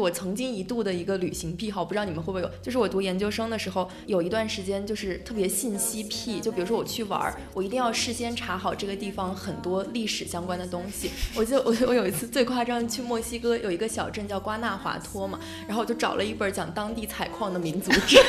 [0.00, 2.50] 我曾经一度的一个旅行癖好，不知道你们会不会有？
[2.62, 11.10] 就是我读研究生的时候，有一段时间就是特别信息癖，就比如说我去玩儿，我一定要事先查好这个地方很多历史相关的东西。
[11.34, 18.18] 我记得我我有一次最夸张，去墨西哥有一个小镇叫瓜纳华托嘛，然后我就找了一本讲当地采矿的民族志。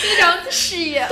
[0.00, 1.06] 非常事业。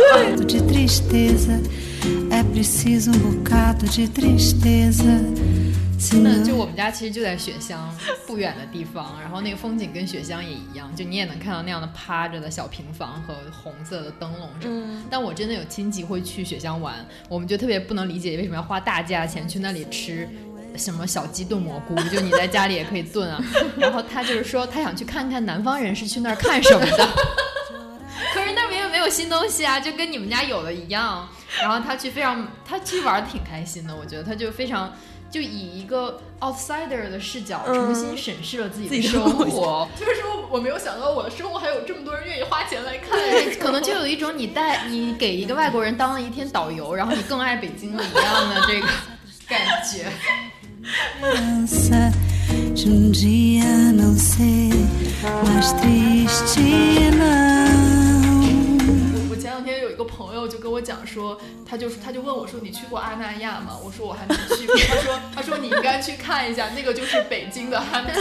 [5.97, 6.21] Um tristeza.
[6.23, 7.95] 那就我们家其实就在雪乡
[8.27, 15.03] 不远的地方，然后那个风景跟雪乡也一样，就你也能看到那样的趴着的小平房和红色的灯笼什么。
[15.11, 16.95] 但我真的有亲戚会去雪乡玩，
[17.29, 20.29] 我们就特别不能理解为什么要花大价钱去那里吃
[20.77, 23.43] 什么小鸡炖蘑菇，就你在家里也可以炖啊。
[23.79, 27.09] 然后他就是说他想去看看南方人是去那儿看什么的。
[28.35, 31.29] 可是那边又没有新东西啊，就跟你们家有的一样。
[31.61, 34.93] 然后他去非常，他去玩的挺开心的，我觉得他就非常，
[35.31, 39.89] 就以一个 outsider 的视角重新审视了自己的生活。
[39.99, 43.19] 就是说，我没有想到我的生活还有这么多人愿意花钱来看。
[43.59, 48.87] 可能就有一种你带你给一个外国人当了一天导游，然后你更爱北京了一样的这个
[49.49, 50.11] 感觉。
[60.07, 68.15] 朋友就跟我讲说，他就他就问我说：“你去过阿那亚吗？”我说：“我还没去过。”他说：“他说你应该去看一下，那个就是北京的汉肯。”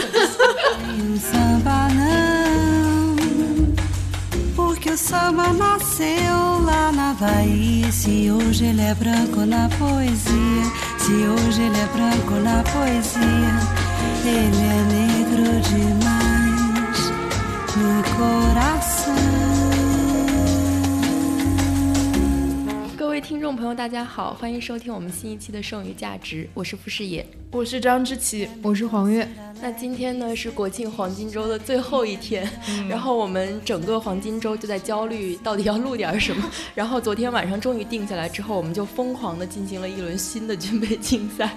[23.16, 29.26] 位听众朋友，大家好，欢迎收听我们新一期的《剩余价值》，我是傅视野，我是张之琪，我是黄月。
[29.62, 32.46] 那今天呢是国庆黄金周的最后一天，
[32.90, 36.46] 然后我们整个黄金周就在焦虑到底要录点什么。
[36.76, 41.56] 然后昨天晚上终于定下来之后，我们就疯狂的进行了一轮新的军备竞赛。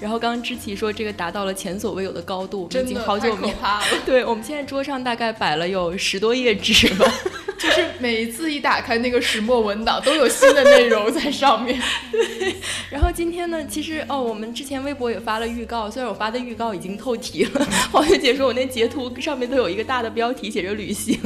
[0.00, 3.86] 然后刚刚知琪说这个达到了前所未有的高度，已经好久没怕了。
[4.06, 7.04] 对我们现在桌上大概摆了有十多页纸吧。
[7.58, 11.76] 就是每一次一打开那个石墨文档，都有新的内容在上面。
[12.12, 12.54] 对，
[12.88, 17.66] 然后今天呢，其实哦，我们之前微博也发了预告，虽然我发的预告已经透题了。
[17.90, 21.18] 黄学姐说我那截图上面都有一个大的标题写着旅行，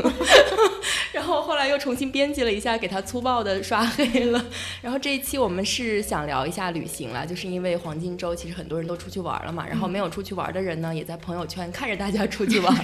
[1.12, 4.42] 然后后来又重新编辑了一下，给他粗暴的刷黑了。
[4.80, 12.74] 然后这一期我们是想聊一下旅行了，就是因为黄金周其实很多人都出去玩了嘛，然后没有出去玩的人呢，也在朋友圈看着大家出去玩。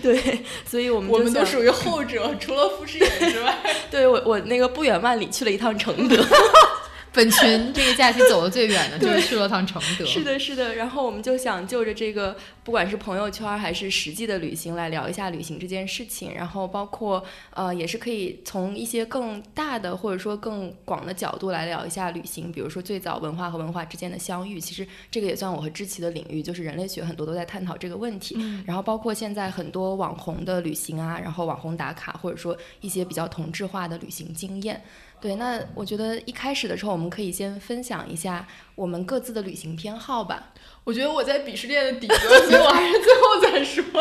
[0.00, 2.86] 对，所以我们我们都属于后者，除了富。
[2.92, 3.58] 之外，
[3.90, 6.16] 对我我那个不远万里去了一趟承德。
[7.12, 10.04] 本群这个假期走的最远的就是去了趟承德。
[10.04, 10.74] 是的，是的。
[10.76, 16.34] 然后我们就想就着这个，不管是朋友圈还是实际的旅行，来聊一下旅行这件事情。
[16.34, 22.50] 然后包括呃，也是可以从一些更大的或者说更广的角度来聊一下旅行。
[22.50, 28.36] 比如说最早文化和文化之间的相遇，其实这个也算我和知奇的领域，就是人类学很多都在探讨这个问题。
[28.64, 34.82] 然后包括现在很多网红的旅行啊，然后网红打卡，或者说一些比较同质化的旅行经验。
[35.22, 38.44] 对，那我觉得一开始的时候，我们可以先分享一下
[38.74, 40.52] 我们各自的旅行偏好吧。
[40.82, 43.84] 我觉得我在鄙视链的底端，所以我还是最后再说。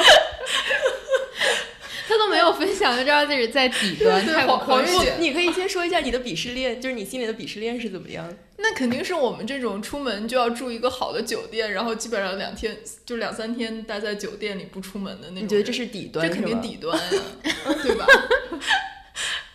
[2.08, 4.26] 他都没有分享，就知道自己在底端。
[4.26, 8.28] 太黄月，你可以先说一下你的鄙视链，就是你心里的鄙视链是怎么样？
[8.58, 15.44] 那肯定是我们这种出门就要住一个好的酒店，然后基本上两天就两三天待在酒店里不出门的那种。
[15.44, 16.28] 你觉得这是底端？
[16.28, 17.22] 这肯定底端呀，
[17.84, 18.06] 对吧？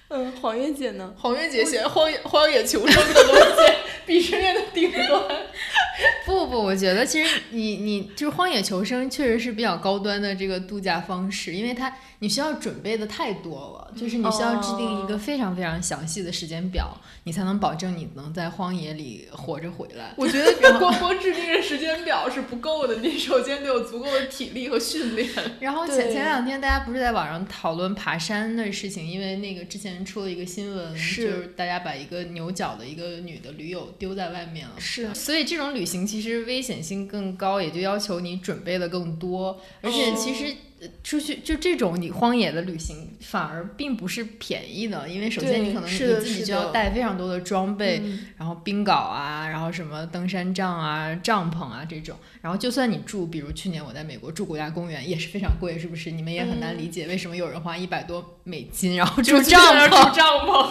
[0.08, 1.12] 嗯，黄月姐呢？
[1.18, 5.22] 黄月姐写荒野荒野求生的东西，鄙视链的顶端。
[6.26, 11.92] 不不，我觉得其实你你就是荒野求生，确实是比较高端的这个度假方式，因为它。
[12.18, 20.14] 你需要准备的太多了，就是你需要制定一个非常非常详细的时间表，你才能保证你能在荒野里活着回来。
[20.16, 25.28] 我觉得光光制定时间表是不够的，你首先得有足够的体力和训练。
[25.58, 34.74] 然后前前两天大家不是在网上讨论爬山的事情，因为那个之前出了一个新闻，就是大家把一个牛角的一个女的驴友丢在外面了。
[34.78, 40.54] 是，所以这种旅行其实危险性更高，也就要求你准备的更多，而且其实。
[41.02, 48.02] 出去就这种你荒野的旅行反而并不是便宜的，因为首先你可能你自己就要带非常多的装备，
[48.36, 56.10] 然后冰镐啊，然后什么登山杖啊、帐篷啊这种，然后就算你住，比如去年我在美国住国家公园也是非常贵，是不是？
[56.10, 59.88] 你们也很难理解为什么有人花一百多美金 然后住帐篷。
[59.88, 60.70] 住帐篷。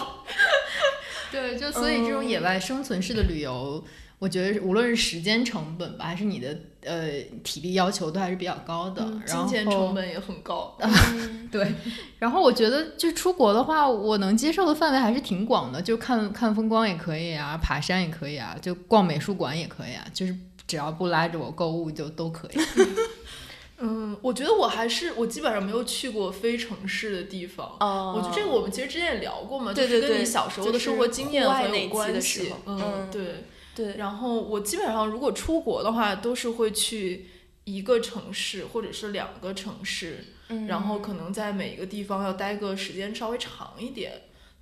[1.31, 3.83] 对，就所以这种野外生存式的旅游，
[4.17, 9.05] 我觉得无论是时间成本吧，还是你的呃体力要求，都还是比较高的。
[9.25, 10.77] 金钱成本也很高。
[11.51, 11.73] 对，
[12.17, 20.35] 然后我觉得就出国的话，我能接受的范围还是挺广的，就看看风光也可以啊，爬山也可以啊，就逛美术馆也可以啊，就是
[20.65, 22.57] 只要不拉着我购物就都可以。
[23.77, 27.75] 嗯，我觉得我还是我基本上没有去过非城市的地方。
[27.81, 32.53] 哦，我觉得这个我们其实之前也聊过嘛，就是跟你小时候的生活经验很有关系。
[32.65, 33.43] 嗯，对
[33.75, 33.97] 对。
[33.97, 37.27] 然后我基本上如果出国的话，都是会去
[37.65, 40.23] 一个城市或者是两个城市，
[40.67, 44.13] 然后可能在每一个地方要待个时间稍微长一点。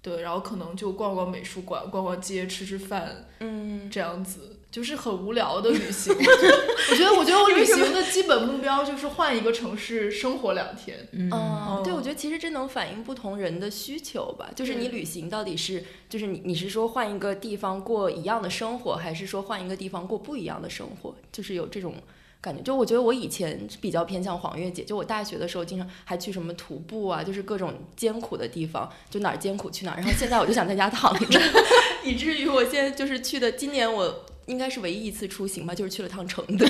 [0.01, 4.59] 对，然后可能就逛逛美术馆、逛逛街、吃吃饭，嗯，这样子。
[4.73, 11.07] 就是很无聊的旅行， 我觉得，我觉得我旅行的基本目标就是换一个城市生活两天。
[11.11, 11.29] 嗯，
[11.83, 14.49] 对，我觉得其实这能反映不同人的需求吧。
[14.55, 21.13] 就是你旅行到底是，就是你你是说换一个地方过一样的生活，还是说换一个地方过不一样的生活？
[21.31, 21.93] 就是有这种
[22.41, 22.63] 感觉。
[22.63, 29.97] 就我觉得我以前比较偏向黄月姐，就我大学的时候经常还去什么徒步啊，就是各种艰苦的地方，就哪儿艰苦去哪儿。
[29.97, 31.39] 然后现在我就想在家躺着，
[32.03, 34.25] 以至于我现在就是去的，今年我。
[34.45, 36.65] 应该是唯一一次出行吧，就是去了趟承德。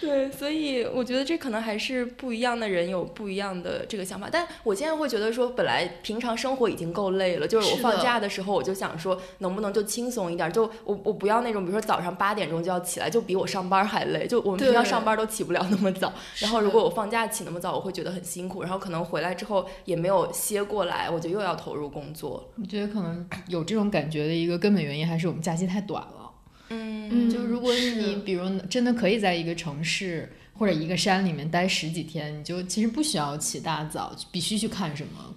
[0.00, 4.28] 对，所以我觉得这可能还是不一样的人有不一样的这个想法。
[4.30, 10.50] 但我现在会觉得说，本来平常生活已经够累了，就是我放假的时候，我就想说，能不能就轻松一点？
[10.52, 14.26] 就我我不要那种，比如说早上八点钟就要起来，就比我上班还累。
[14.26, 18.62] 就我们平常上班都起不了那么早， 然后如果我放假起那么早，我会觉得很辛苦。
[18.62, 22.48] 然后可能回来之后也没有歇过来，我就又要投入工作。
[22.56, 26.27] 我觉得可能有这种感觉的一个根本原因，还是我们假期太短了。
[26.70, 35.34] 嗯，就如果你比如真的可以在一个城市或者一个山里面待十几天，你就其实不需要起大早，必须去看什么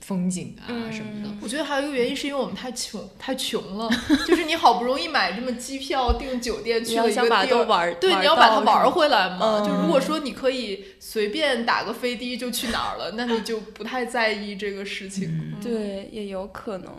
[0.00, 1.30] 风景啊什么的。
[1.42, 3.88] 我觉得还有一个原因是因为我们太穷，太穷了。
[4.26, 9.62] 就是你好不容易买这么机票订酒店去了一个地儿，对，你要把它玩回来嘛。
[9.64, 15.54] 就如果说你可以随便打个飞的就去哪儿了，那你就不太在意这个事情。
[15.62, 16.92] 对，也有可能。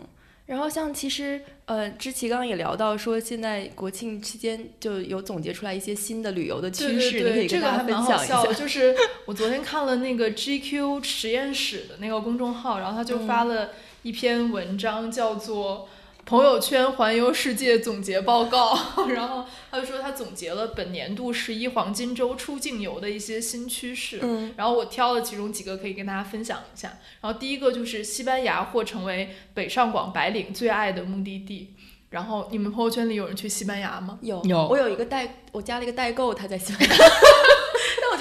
[0.52, 8.44] 然后像其实呃，知奇刚刚也聊到说，现在国庆期间就有总结出来一些新的旅游的趋势，你可以跟大家分享一下。
[8.52, 8.94] 就是
[9.24, 13.70] 我昨天看了那个 GQ 实验室的那个公众号，然后他就发了
[14.02, 15.88] 一篇文章，叫做。
[16.24, 18.78] 朋友圈环游世界总结报告，
[19.10, 26.96] 然后他就说他总结了本年度十一黄金周出境游的一些新趋势，嗯，然后我挑了其中几个可以跟大家分享一下。
[27.20, 31.74] 然后第一个就是西班牙或成为北上广白领最爱的目的地。
[32.10, 34.18] 然后你们朋友圈里有人去西班牙吗？
[34.20, 36.94] 有有，我有一个代，我加了一个代购，他在西班牙。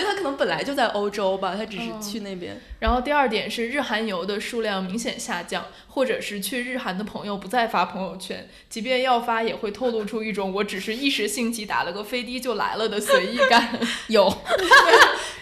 [0.03, 2.59] 他可能本来就在欧洲吧，他只是去那边。
[2.79, 13.79] 然后第二点是日韩游的数量明显下降，或者是去日韩的朋友不再发朋友圈，即便要发也会透露出一种我只是一时兴起打了个飞的就来了的随意感。
[14.09, 14.27] 有，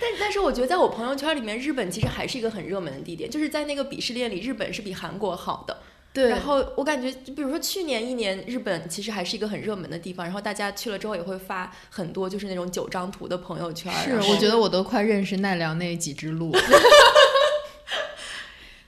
[0.02, 5.78] 但但是我觉得在我朋友圈里面，日本其实还是一个很热门的地点，就是在那个鄙视链里，日本是比韩国好的。
[6.19, 13.89] 对，然后我感觉，比如说去年一年，日本其实还是一个很热门的地方，然后大家去了之后也会发很多就是那种九张图的朋友圈。
[14.04, 16.51] 是，我觉得我都快认识奈良那几只鹿。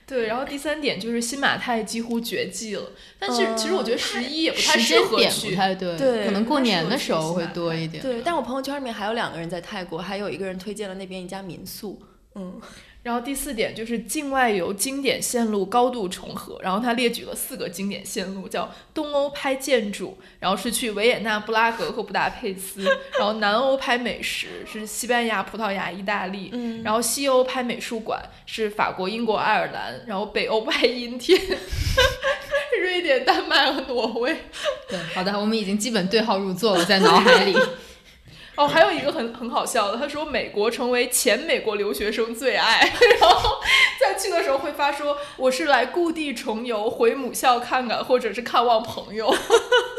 [0.06, 2.84] 对，然后第三点就是新马泰几乎绝迹了，
[3.18, 8.04] 但是其实我觉得十一也不太适合去，不太对，对，可能过年的时候会多一点。
[8.04, 11.98] 对，但我朋友圈里面还有两个人在泰国，还有一个人推荐了那边一家民宿，
[12.36, 12.60] 嗯。
[13.04, 22.84] 然后第四点就是境外游经典线路高度重合，然后他列举了四个经典线路，叫东欧拍建筑，然后是去维也纳、布拉格和布达佩斯，
[23.18, 26.54] 然后南欧拍美食是西班牙、葡萄牙、意大利，
[26.84, 31.42] 然后西欧拍美术馆是法国、英国、爱尔兰，然后北欧拍阴天，
[32.80, 34.36] 瑞典、丹麦和挪威。
[34.88, 37.58] 对，好的，我们已经基本对号入座了，在脑海里。
[38.62, 42.80] 哦，还有一个很很好笑的，他说美国成为前美国留学生最爱，
[43.20, 43.60] 然后
[44.00, 49.36] 在去的时候会发说我是来故地重游，回母校看看，或者是看望朋友。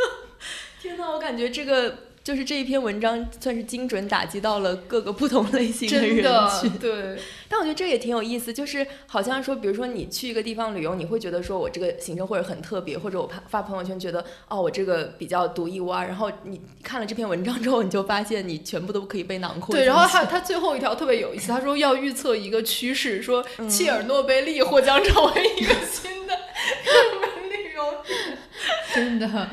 [0.81, 2.12] 天呐，我感觉这个。
[2.25, 6.25] 就是这一篇文章算是精准打击到了各个不同类型的人
[6.61, 7.19] 群，对。
[7.49, 19.75] 但我觉得这也挺有意思，就是好像说，比如说你去一个地方旅游，你会觉得说我这个行程或者很特别，或者我发发朋友圈觉得哦我这个比较独一无二，然后你看了这篇文章之后，你就发现你全部都可以被囊括。
[19.75, 26.35] 对，然后他他最后一条特别有意思，他说要预测一个趋势，说切尔诺贝利或将成为一个新的
[26.87, 27.83] 热门旅游
[28.95, 29.49] 真的。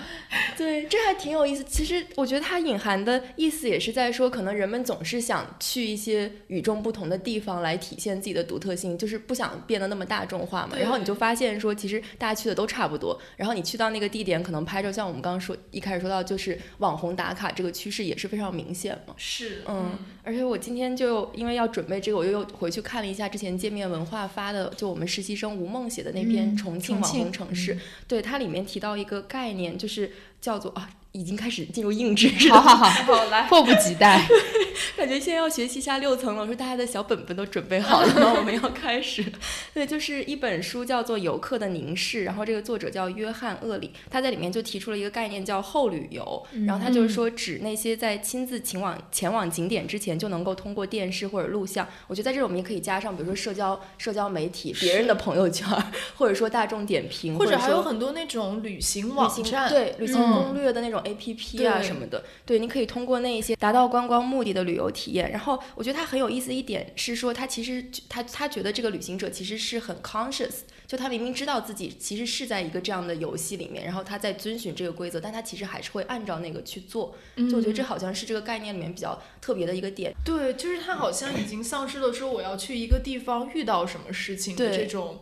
[0.56, 1.64] 对，这还挺有意思。
[1.64, 10.78] 其实我觉得它隐含的意思也是在说，可能人们总是想去一些与众不同的地方来体现自己的独特性，就是不想变得那么大众化嘛。
[10.78, 13.20] 然后你就发现说，其实大家去的都差不多。
[13.38, 19.16] 然后你去到那个地点，可能拍照，像我们刚刚说一开始说到，就是网红打卡这个趋势也是非常明显嘛。
[19.18, 19.98] 是，嗯。
[20.24, 27.74] 而且我今天就因为要准备这个，我又又回去看了一下之前界面文化发的，就我们实习生吴梦写的那篇《重庆网红城市》，
[28.08, 30.90] 对它里面提到一个概念，就是叫做啊。
[31.12, 34.28] 已经开始进入硬知识， 好好好，好来，迫不及待。
[34.96, 38.34] 感觉现在要学习下六层了，我说大家的小本本都准备好了吗？
[38.38, 39.26] 我们要开始。
[39.74, 51.88] 对，就是一本书叫做《游客的凝视》，然后这个作者叫约翰厄里，他在里面就提出了一个概念叫后旅游，然后他就是说指那些在亲自前往前往景点之前就能够通过电视或者录像。
[52.08, 55.68] 我觉得在这里我们也可以加上，比如说社交社交媒体、别人的朋友圈，
[56.16, 61.00] 或者说大众点评，或者还有很多那种旅行网站，对旅行攻略的那种。
[61.10, 65.32] A P P 啊什么的，对，你可以通过那一些达到观光目的的旅游体验。
[65.32, 77.16] 然后我觉得他很有意思一点是说，他其实他他觉得这个旅行者其实是很 conscious，就他明明知道自己其实是在一个这样的游戏里面，然后他在遵循这个规则，但他其实还是会按照那个去做。
[77.36, 80.14] 就我觉得这好像是这个概念里面比较特别的一个点。
[80.24, 85.20] 对，就是他好像已经丧失了说我要去一个地方遇到什么事情的这种。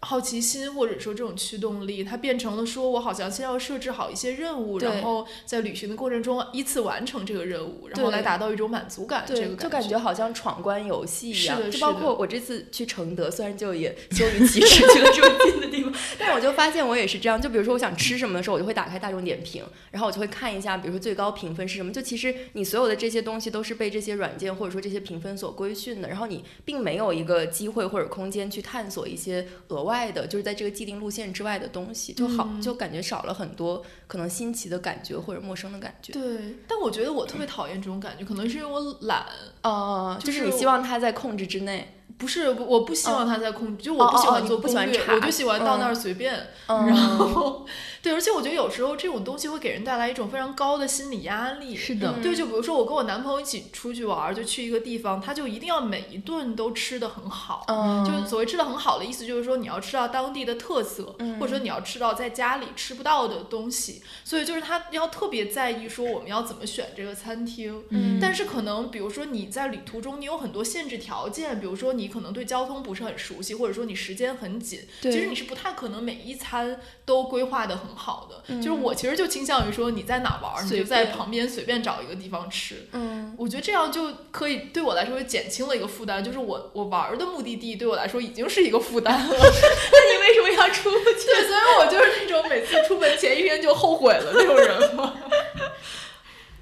[0.00, 9.24] 好奇心或者说这种驱动力，它变成了说我好像先要设置好一些任务，然后在旅行的过程中依次完成这个任务，然后来达到一种满足感。
[9.26, 11.70] 这个就感觉好像闯关游戏一样。
[11.70, 17.40] 就包括我这次去承德，虽然就也羞于启齿去了这么近的地方，但我就发现我也是这样。
[17.40, 21.92] 就比如说我想吃什么的时候，我就会打开大众点评，然后我就会看一下，比如说最高评分是什么。
[21.92, 30.76] 就其实你所有的这些东西都是被这些软件或者说这些评分所规训的，然后你并没有一个机会或者空间去探索一些额外的，就是在这个。
[30.76, 36.12] 既定路线之外的东西就好，就感觉少了很多可能新奇的感觉或者陌生的感觉。
[36.12, 39.24] 对，但我觉得我特别讨厌这种感觉，可能是因为我懒。
[39.62, 41.94] 哦，就是你希望它在控制之内。
[42.18, 46.48] 不是，我不希望他在控制，就我不喜欢做攻略，我就喜欢到那儿随便。
[46.66, 47.66] 然后，
[48.00, 51.76] 对，而且我觉得有时候这种东西会给人带来一种非常高的心理压力。
[51.76, 57.64] 是的，对，就比如说我跟我男朋友一起出去玩，就去一个地方，他就一定要每一顿都吃的很好。
[57.68, 64.00] 嗯，就所谓吃的很好的意思，就是说你要吃到当地的特色，或者说你要吃到在家里吃不到的东西。
[64.24, 67.84] 所以就是他要特别在意说我们要怎么选这个餐厅。
[67.90, 72.05] 嗯，但是可能比如说你在旅途中你有很多限制条件，比如说你。
[72.06, 78.56] 你可能对交通不是很熟悉，或者说你时间很紧，其实你是不太可能每一餐都规划的很好的。
[78.58, 82.86] 就是我其实就倾向于说你在哪玩，你就在旁边随便找一个地方吃。
[82.92, 86.22] 嗯，我觉得这样就可以对我来说减轻了一个负担。
[86.22, 89.34] 就是我我玩的目的地对我来说已经是一个负担了。
[89.34, 91.26] 那你为什么要出去？
[91.26, 95.12] 对，所以我就是那种每次出门前一天就后悔了那种人嘛。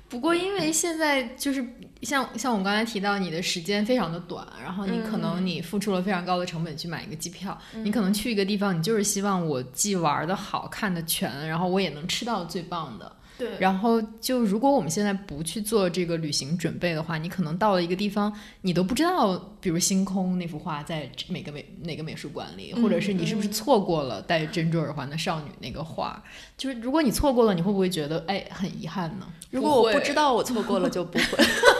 [0.08, 1.64] 不过，因为现在就是
[2.02, 13.10] 像像我们刚才提到，你的时间非常的短，然后你可能你付出了非常高的成本去买一个机票，你可能去一个地方，你就是希望我既玩的好看的全，然后我也能吃到最棒的。
[13.36, 26.22] 对，然后就如果我们现在不去做这个旅行准备的话，你可能到了一个地方，你都不知道，比如星空那幅画在每个美哪个美术馆里，或者是你是不是错过了戴珍珠耳环的少女那个画，
[26.56, 29.26] 就是如果你错过了，你会不会觉得哎很遗憾呢？
[29.50, 31.24] 如果我不知道我错过了，就不会。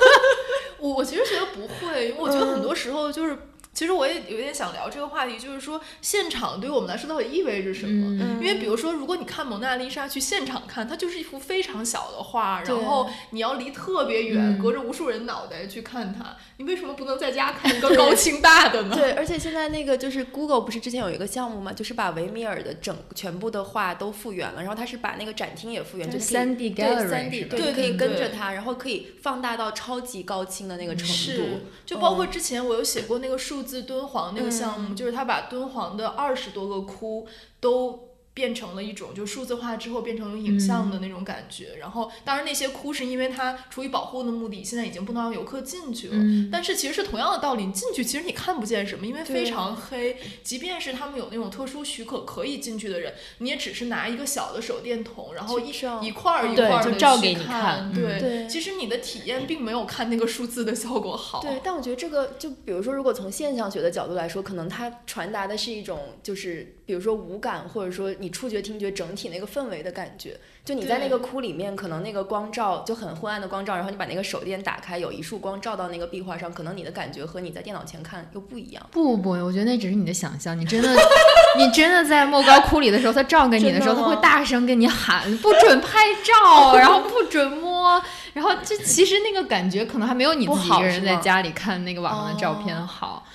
[0.80, 3.38] 我我其实觉得不会，因为我觉得很多时候就是。
[3.74, 8.38] 其实我也有点想聊这个话题，就是说现场对于我们来说到底意味着什么？
[8.40, 16.36] 因为比如说，如果你看蒙娜丽莎去现场看，它就是一幅非常小的画，然后你要离特别远，隔着无数人脑袋去看它。
[16.56, 18.94] 你为什么不能在家看一个高清大的呢？
[18.96, 31.42] 对，而且现在那个就是 Google 不是之前有一个项目嘛，就是把维米尔的整全部的画都复原了，然后它是把那个展厅也复原，就三 D gallery，三 D 对，可以跟着它，然后可以放大到超级高清的那个程度。
[31.84, 37.26] 就包括之前我有写过那个数字敦煌那个项目，就是他把敦煌的二十多个窟
[37.58, 38.13] 都。
[38.34, 46.16] 变成了一种就数字化之后变成影像的那种感觉，然后当然那些窟是因为它出于保护的目的，现在已经不能让游客进去了。
[46.50, 50.16] 但是其实是同样的道理，你进去其实你看不见什么，因为非常黑。
[50.42, 55.70] 即便是他们有那种特殊许可可以进去的人，你也只是拿一个小的手电筒，然后一
[56.02, 57.92] 一块儿一块儿的去看。
[57.94, 61.40] 对，其实你的体验并没有看那个数字的效果好。
[61.40, 68.12] 对，但我觉得这个就比如说，如果从现象学的角度来说，可能它传达的是一种就是比如说无感，或者说。
[68.24, 70.34] 你触觉、听觉整体那个氛围的感觉。
[70.64, 78.82] 就你在那个窟里面，可能那个光照就很昏暗的光照，然后你把那个手电打开，有一束光照到那个壁画上，可能你的感觉和你在电脑前看又不一样。
[78.90, 80.58] 不不不，我觉得那只是你的想象。
[80.58, 80.88] 你真的，
[81.58, 88.02] 你真的在莫高窟里的时候，他照给你的时候，他会大声跟你喊不准拍照， 然后不准摸，
[88.32, 93.26] 然后就其实那个感觉可能还没有你自己一个人在家里看那个网上的照片好。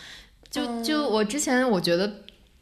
[0.49, 2.11] 就就我之前我觉得。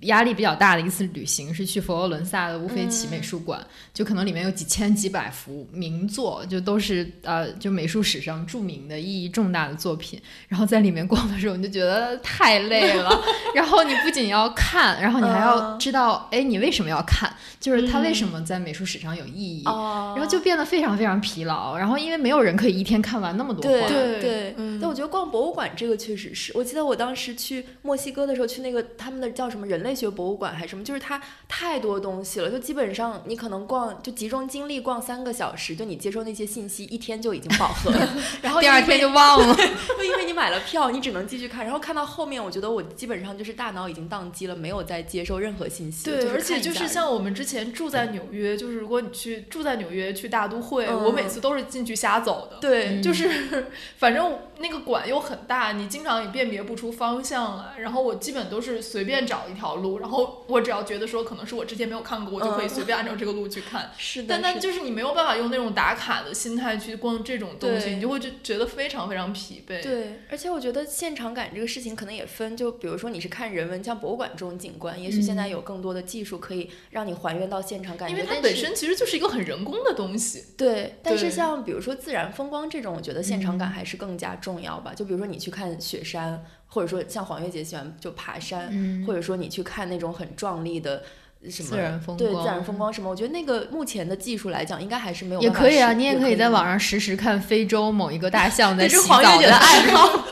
[0.01, 3.59] 压力比较大的一次旅行是去佛罗伦萨的乌菲齐美术馆，
[3.93, 10.21] 就可能里面有几千几百幅名作，就都是呃，就美术史上著名的意义重大的作品。
[10.47, 13.19] 然后在里面逛的时候，你就觉得太累了。
[13.55, 17.33] 然后你不仅要看，然后你还要知道，哎，你为什么要看？
[17.59, 19.63] 就是它为什么在美术史上有意义？
[19.65, 21.75] 然后就变得非常非常疲劳。
[21.75, 23.87] 然后因为没有人可以一天看完那么多画。
[23.87, 24.55] 对对。
[24.79, 38.09] 但我觉得逛博物馆这个确实是我记得我当时去墨西哥的时候，去那个他们的叫什么人类学博物馆还是什么，就是它太多东西了，就基本上你可能逛就集中精力逛三个小时，就你接收那些信息一天就已经饱和了，
[38.41, 39.55] 然后第二天就忘了，
[39.97, 46.05] 就因为你买了票，你只能继续看，然后看到后面，我觉得我基本上就是大脑已经宕机了，没有再接收任何信息。
[46.05, 52.57] 对，而且就是像我们之前住在纽约，就是如果你去住在纽约去大都会，我每次都是进去瞎走的。
[52.59, 53.67] 对，就是
[53.97, 60.45] 反正那个馆又很大，你经常也辨别不出方向来，然后我基本都是随便找一条路，然后。
[60.47, 63.91] 我只要觉得说可能是我之前没有看过，我就可以随便按照这个路去看。
[63.97, 69.83] 是的，但但就是你没有办法用那种打卡的心态去逛这种东西，你就会就觉得非常非常疲惫。
[69.83, 80.45] 对，而且我觉得现场感这个事情可能也分，就比如说你是看人文，像博物馆这种景观，也许现在有更多的技术可以让你还原到现场感觉，因为它本身其实就是一个很人工的东西。
[80.57, 84.93] 对，但是像比如说自然风光这种，我觉得现场感还是更加重要吧。
[84.95, 86.43] 就比如说你去看雪山。
[86.69, 88.69] 或者说像黄月姐喜欢就爬山，
[89.07, 91.01] 或者说你去看那种很壮丽的
[91.49, 95.39] 什么自然风光，对自然风光什么，我觉得那个目前的技术来讲，应该还是没有。
[95.39, 100.25] 也可以啊，你也可以在网上实时看非洲某一个大 象在洗澡的爱好。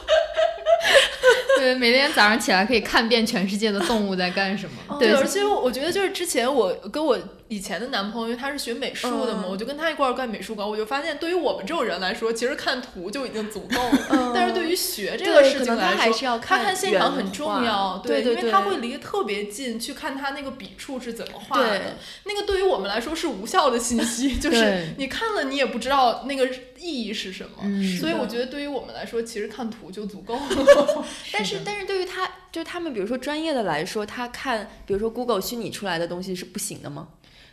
[1.58, 5.00] 对，每天早上起来可以看遍全世界的动物在干什么。
[5.00, 7.18] 对，而且我觉得就是之前我跟我。
[7.48, 10.68] 以前的男朋友，因为他是学美术的嘛，我就跟他一块儿干美术馆。
[10.68, 14.32] 我就发现，对于我们这种人来说，其实看图就已经足够了。
[14.34, 18.00] 但是对于学这个事情来说，他看现场很重要。
[18.00, 21.98] 对，因为他会离得特别近，去看他那个笔触是怎么画的。
[22.24, 26.48] 那个对于我们来说是无效的信息， 就是你看了你也不知道那个
[26.80, 27.62] 意义是什么。
[28.00, 31.06] 所以我觉得对于我们来说，其实看图就足够了。
[31.32, 37.10] 但是，但是对于他，就他们比如说专业的来说，他看比如说 Google 虚拟出来的东西是不行的吗？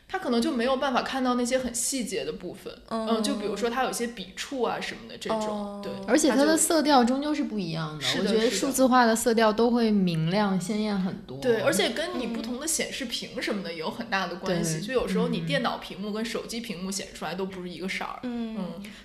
[0.09, 8.05] 他可能就没有办法看到那些很细节的部分，嗯，就比如说他有些笔触啊什么的这种，对，而且它的色调终究是不一样的。
[8.19, 11.39] 我觉得数字化的色调都会明亮鲜艳很多。
[11.39, 14.81] 对，而且跟你不同的显示屏什么的也有很大的关系。
[14.81, 18.19] 就有时候你电脑屏幕跟手机屏幕显示出来都不是一个色儿。
[18.25, 18.57] 嗯，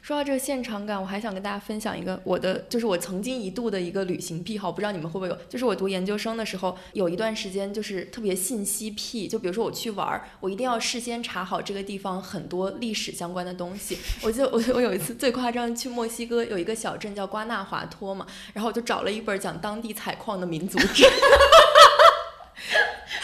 [0.02, 5.38] 说到这个现场感，我还想跟大家分享一个我的，就是我曾经一度的一个旅行癖好，不知道你们会不会有？
[5.48, 11.88] 就是我读研究生的时候，有一段时间就是特别信息癖，就比如说我去玩，我一定要事先查好这个。
[11.88, 21.06] 地方很多历史相关的东西，我记得我我有一次最夸张，去墨西哥有一个小镇叫瓜纳华托嘛，然后我就找了一本讲当地采矿的民族志。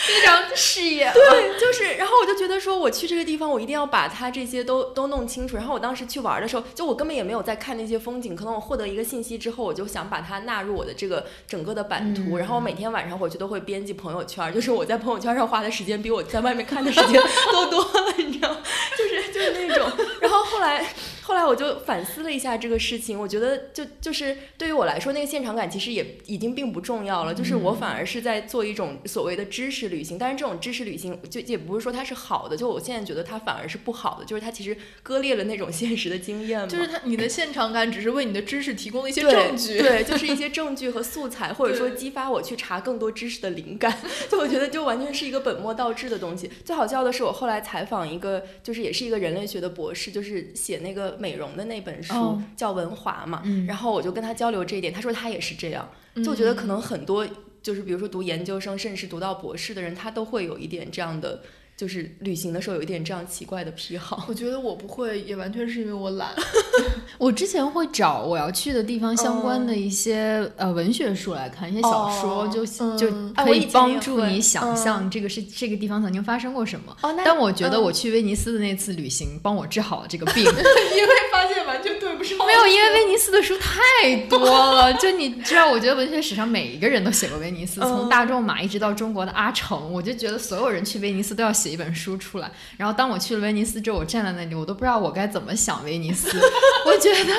[0.06, 5.56] 非常事业，对，就是，然后我就觉得说，我去这个地方，我一定要把它这些都都弄清楚。
[5.56, 12.38] 然后我当时去玩的时候，就我根本也没有在看那些风景，可能我获得一个信息之后，我就想把它纳入我的这个整个的版图。
[12.38, 18.56] 然后我每天晚上回去都会编辑朋友圈，就是我在朋友圈上花的时间比我在外面看的时间 都多了，你知道，
[18.98, 19.90] 就是就是那种。
[20.20, 20.86] 然后后来。
[21.24, 27.34] 后来我就反思了一下这个事情，我觉得就就是对于我来说，那个现场感其实也已经并不重要了。
[27.34, 36.68] 就是我反而是在做一种所谓的知识旅行，但是这种知识旅行就也不是说它是好的，就我现在觉得它反而是不好的，就是它其实割裂了那种现实的经验嘛。
[36.68, 43.98] 就是它你的现场感只是为你的知识提供了一些证据，对，就是一些证据和素材，或者说激发我去查更多知识的灵感。
[44.30, 46.52] 就我觉得就完全是一个本末倒置的东西。
[46.66, 51.13] 最好笑的是，我后来采访一个，就是也是一个人类学的博士，就是写那个。
[51.20, 55.90] 美容的那本书叫《文华》嘛，然后我就跟他交流这一点，他说他也是这样，
[56.24, 57.28] 就我觉得可能很多
[57.62, 61.42] 就是比如说读研究生，甚至是读到博士的人，他都会有一点这样的。
[61.76, 66.30] 就是旅行的时候有一点这样奇怪的癖好， 我觉得我不会，也完全是因为我懒。
[67.18, 72.66] 我之前会找我要去的地方相关的一些呃文学书来看，一些小说，就
[72.98, 73.12] 就。
[73.36, 76.96] 可以帮助你想象这个是这个地方曾经发生过什么。
[77.26, 82.03] 但我觉得我去威尼斯的那次旅行帮我治好了这个病， 因为发现完全对
[82.46, 84.40] 没有，因为威尼斯的书太多
[84.74, 84.94] 了。
[84.96, 91.54] 就你知道，我觉得文学史上每一个人都写过威尼斯，从大仲马一直到中国的阿城，我就觉得所有人去威尼斯都要。
[91.54, 92.52] 写一本书出来。
[92.78, 96.28] 然后当我去了威尼斯之后，我站在那里，我都不知道我该怎么想威尼斯。
[96.86, 97.34] 我觉得，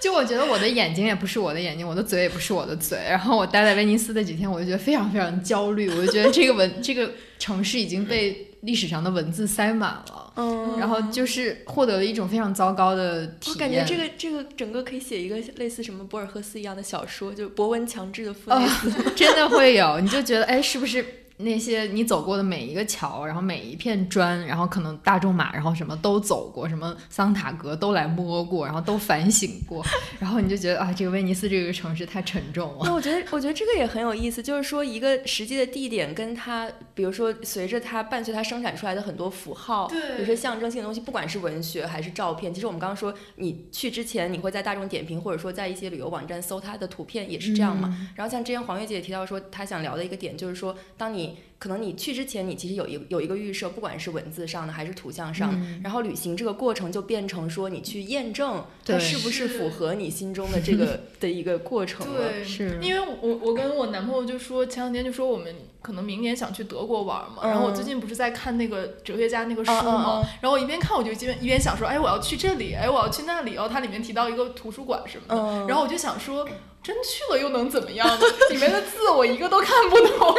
[0.00, 2.98] 就我觉得我的眼睛也不是我的眼睛，我的嘴也不是我的嘴。
[3.08, 5.90] 然后我待在威尼斯的几天，我就觉得非常非常焦虑。
[5.90, 10.32] 我就觉得这个文这个城市已经被历史上的文字塞满了。
[10.36, 13.54] 嗯，然后就是获得了一种非常糟糕的体验。
[13.54, 21.04] 我感觉这个这个整个可以写一个类似什么博尔赫斯一样的小说，就博文强制的负累死， 真的会有，你就觉得哎，是不是？
[21.38, 29.84] 那些你走过的每一个桥，然后每一片砖，然后可能大众马，然后什么都走过，什么桑塔格都来摸过，然后都反省过，
[30.18, 32.80] 然后你就觉得啊，这个威尼斯这个城市太沉重了。
[32.82, 47.96] 那我觉得，我觉得这个也很有意思，就是说一个实际的地点跟它，比如说随着它伴随它生产出来的很多符号，对，比如说象征性的东西，不管是文学还是照片，其实我们刚刚说，你去之前你会在大众点评或者说在一些旅游网站搜它的图片，也是这样嘛。
[48.16, 62.28] 然后像之前黄月姐也提到说，她想聊的一个点就是说，当你に可能你去之前，你其实有一有一个预设，不管是文字上的还是图像上，然后旅行这个过程就变成说你去验证它是不是符合你心中的这个 的一个过程了。
[62.30, 76.48] 对，是因为我我跟我男朋友就说，前两天就说我们可能明年想去德国玩嘛，然后我最近不是在看那个哲学家那个书嘛，然后我一边看我就一边一边想说，哎，我要去这里，哎，我要去那里，然后它里面提到一个图书馆什么的，然后我就想说，
[76.84, 78.26] 真去了又能怎么样呢？
[78.50, 80.36] 里面的字我一个都看不懂。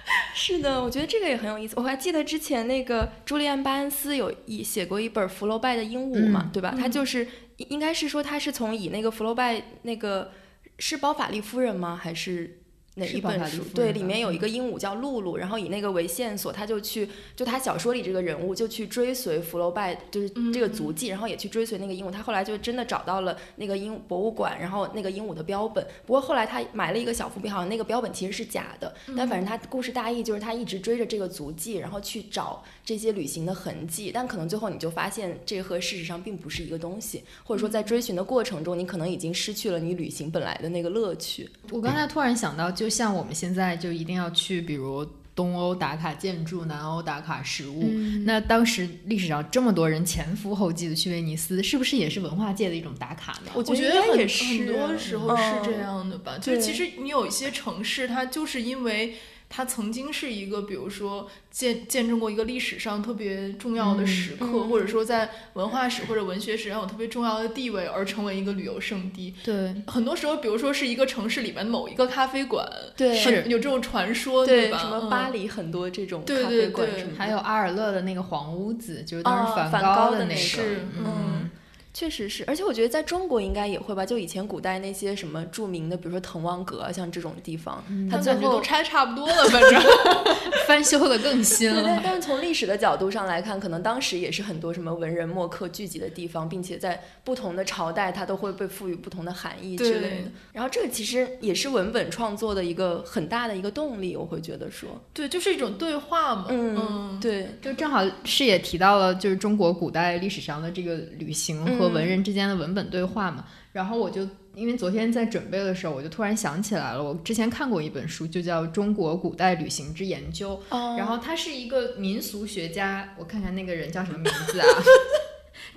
[0.35, 1.75] 是的，我觉得这个也很有意思。
[1.77, 6.75] 我还记得之前那个朱利安·巴恩斯有一写过一本福楼拜的鹦鹉嘛，对吧？
[6.79, 10.33] 他就是应该是说他是从以那个福楼拜那个
[10.79, 11.99] 是包法利夫人吗？
[12.01, 12.59] 还是？
[12.95, 13.63] 哪一本书？
[13.75, 22.11] 对，里面有一个鹦鹉叫露露，然后以那个为线索，他就去，就他小说里这个人物就去追随福楼拜，就是这个足迹，然后也去追随那个鹦鹉。
[22.11, 25.83] 他后来就真的找到了那个鹦博物馆，然后那个鹦鹉的标本。
[26.05, 28.95] 不过后来他埋了一个小伏笔，好像那个标本其实是假的。
[29.17, 34.11] 但反正他故事大意就是他一直追着这个足迹，然后去找这些旅行的痕迹。
[34.13, 41.49] 但可能最后你就发现，这和事实上并不是一个东西，或者说在追寻的过程中，你可能已经失去了你旅行本来的那个乐趣。
[41.71, 42.73] 我刚才突然想到。
[42.73, 47.85] 就像我们现在就一定要去，比如东欧打卡建筑，南欧打卡食物。
[48.25, 53.53] 那当时历史上这么多人前赴后继的去威尼斯，是不是也是文化界的一种打卡呢？
[53.55, 56.39] 我觉得很很多时候是这样的吧。
[56.39, 59.15] 就其实你有一些城市，它就是因为。
[59.55, 69.35] 它曾经是一个，比如说见见证过一个历史上特别重要的时刻，或者说在文化史或者文学史上有特别重要的地位，而成为一个旅游胜地。
[69.45, 74.79] 对，很多时候，比如说是一个城市里面某一个咖啡馆，对，是有这种传说，对吧？
[74.79, 76.89] 什么巴黎很多这种咖啡馆，
[77.19, 80.63] 还有阿尔勒的那个黄屋子，就是当时梵高的那个，
[81.05, 81.51] 嗯。
[81.95, 84.05] 确实是，而且我觉得在中国应该也会吧。
[84.07, 89.83] 就以前古代那些什么著名的，比如说滕王阁，像这种地方，它最后都拆差不多了，反正
[90.67, 91.83] 翻修的更新了。
[91.85, 100.31] 但但是从历史的角度上来看，可能当时也是很多什么文人墨客聚集的地方，并且在不同的朝代，它都会被赋予不同的含义之类的。
[100.55, 106.47] 然后这个其实也是文本创作的一个很大的一个动力，我会觉得说，对，就是一种对话嘛。
[106.49, 111.82] 嗯，对，就正好是也提到了，就是中国古代历史上的这个旅行。
[111.83, 120.61] 和文人之间的文本对话嘛，然后我就因为昨天在准备的时候，我就突然想起来了，我之前看过一本书，就叫《中国古代旅行之研究》，
[120.97, 124.67] 然后他是一个民俗学家，我看看那个人叫什么名字啊？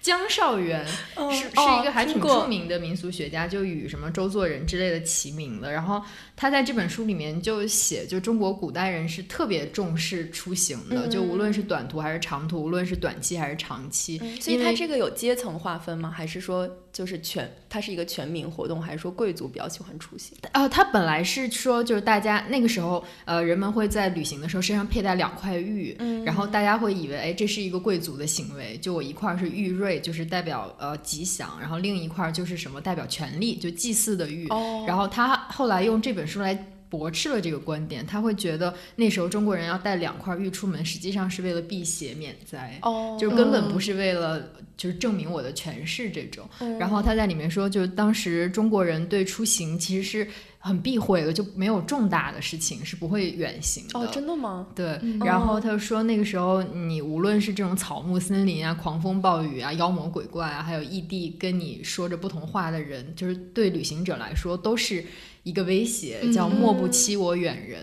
[0.02, 5.72] 江少元是是一个还挺著名的民俗学家，就与什么周作人之类的齐名的。
[5.72, 6.02] 然后
[6.36, 14.17] 他在这本书里面就写，就中国古代人是特别重视出行的，就无论是短途还是长途，无论是短期还是长期。
[14.39, 16.10] 所以他这个有阶层划分吗？
[16.10, 17.52] 还是说就是全？
[17.67, 20.38] 它是一个全民活动，还是说贵族比较喜欢出行？
[20.54, 28.78] 啊，他本来是说就是大家那个时候，呃，人们会在旅行的时候身上佩戴两块玉，然后大家会以为，哎，这是一个贵族的行为。
[28.78, 29.95] 就我一块是玉瑞。
[30.06, 34.48] 就是代表呃吉祥，然后另一块就是什么代表权力，就祭祀的玉。
[34.86, 36.53] 然后他后来用这本书来
[36.89, 44.43] 驳斥了这个观点，他会觉得那时候中国人要带两块玉出门，实际上是为了避邪免灾，哦就根本不是为了
[44.77, 46.47] 就是证明我的权势这种。
[46.79, 50.27] 然后他在里面说，就是当时中国人对出行其实是。
[50.65, 53.99] 很避讳的，就没有重大的事情是不会远行的。
[53.99, 54.65] 哦，真的吗？
[54.73, 54.99] 对。
[55.23, 65.05] 然后他就说，那个时候你无论是这种草木森林啊、狂风暴雨啊、妖魔鬼怪啊，还有异地跟你说着不同话的人，就是对旅行者来说都是。
[65.45, 67.79] 一个威胁叫莫不欺我远人，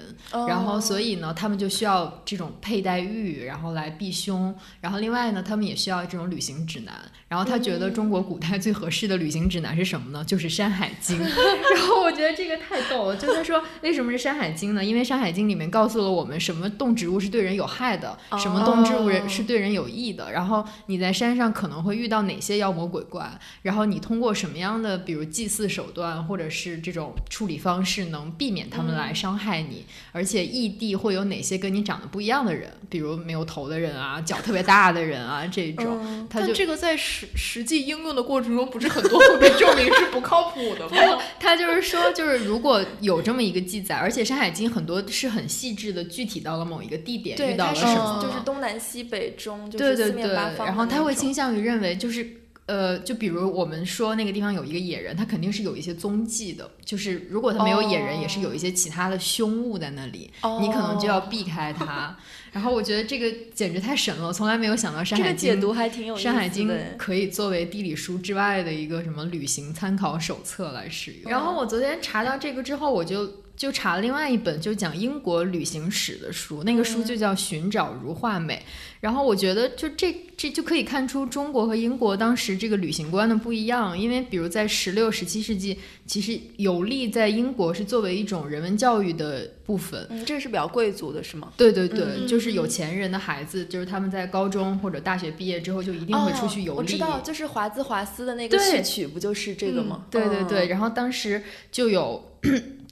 [0.48, 4.53] 然后所以呢，他们就需要这种佩戴玉，然后来避凶。
[4.81, 6.92] 然后另外呢，他们也需要这种旅行指南。
[7.29, 10.22] 然后他觉得中国古代最合适的旅行指南是什么呢？
[10.25, 11.16] 就是《山海经》。
[11.22, 13.16] 然后我觉得这个太太逗了。
[13.16, 14.85] 就他说为什么是《山海经》呢？
[14.85, 20.31] 因为《山海经》里面告诉了我们什么动植物是对人有害的，什么动植物人是对人有益的。
[20.33, 23.31] 然后你在山上可能会遇到哪些妖魔鬼怪，
[23.62, 29.85] 然后你通过什么样的，比如祭祀手段或者是这种处理方式，能避免他们来伤害你。
[30.12, 36.27] 而且异地会有哪些跟你长得不一样的人，比如没有头的人啊，脚特别大的人啊，这种。
[36.29, 41.23] 他就这个在实实际应用的过程中，不是很多会被证明是不靠谱的吗？
[41.41, 50.23] 他就是说，就是如果有这么一个记载，而且《山海经》很多是很细致的，具体到了某一个地点遇到了什么，就是东南西北中，对对对，
[50.59, 52.41] 然后他会倾向于认为就是。
[52.66, 56.70] 呃，就比如我们说那个地方有一个野人，他肯定是有一些踪迹的。
[56.85, 62.16] 就是如果他没有野人，也是有一些其他的凶物在那里，你可能就要避开它。
[62.53, 71.31] 然后我觉得这个简直太神了，从来没有想到《山海经》解读还挺有山海经》可以作为地理书之外的一个什么旅行参考手册来使用。
[71.31, 73.43] 然后我昨天查到这个之后，我就。
[73.55, 78.55] 就查了另外一本就讲英国旅行史的书，那个书就叫《寻找如画美》。
[78.99, 83.97] 然后我觉得，就这这就可以看出中国和英国当时这个旅行观的不一样。
[83.97, 90.07] 因为比如在十六、十七世纪，其实游历在英国是作为一种人文教育的部分。
[90.11, 91.53] 嗯，这是比较贵族的是吗？
[91.57, 96.79] 对对对，就是有钱人的孩子，就是他们在高中或者大学毕业之后就一定会出去游历。
[96.79, 100.07] 我知道，就是华兹华斯的那个序曲不就是这个吗？
[100.11, 102.29] 对对对，然后当时就有。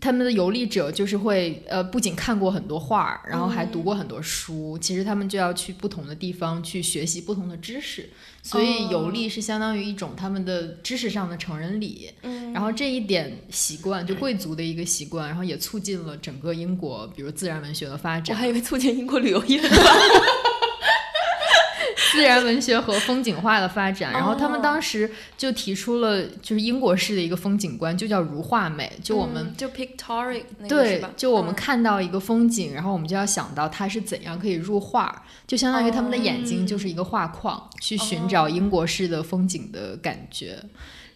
[0.00, 4.78] 他们的游历者就是会，呃，不仅看过很多画，然后还读过很多书。
[4.78, 8.08] 其实他们就要去不同的地方去学习不同的知识，
[8.42, 12.10] 所以游历是相当于一种他们的知识上的成人礼。
[12.22, 18.34] 嗯，然后这一点习惯，就贵族的一个习惯，然后也促进了整个英国，比如自然文学的发展。
[18.34, 19.60] 我还以为促进英国旅游业。
[22.12, 28.90] 自然文学和风景画的发展，然后他们当时就提出了就是英国式的一个风景观，就叫如画美。
[29.03, 40.59] 就我们就 pictorial 对，就我们看到一个风景，然后我们就要想到它是怎样可以入画，就相当于他们的眼睛就是一个画框，去寻找英国式的风景的感觉。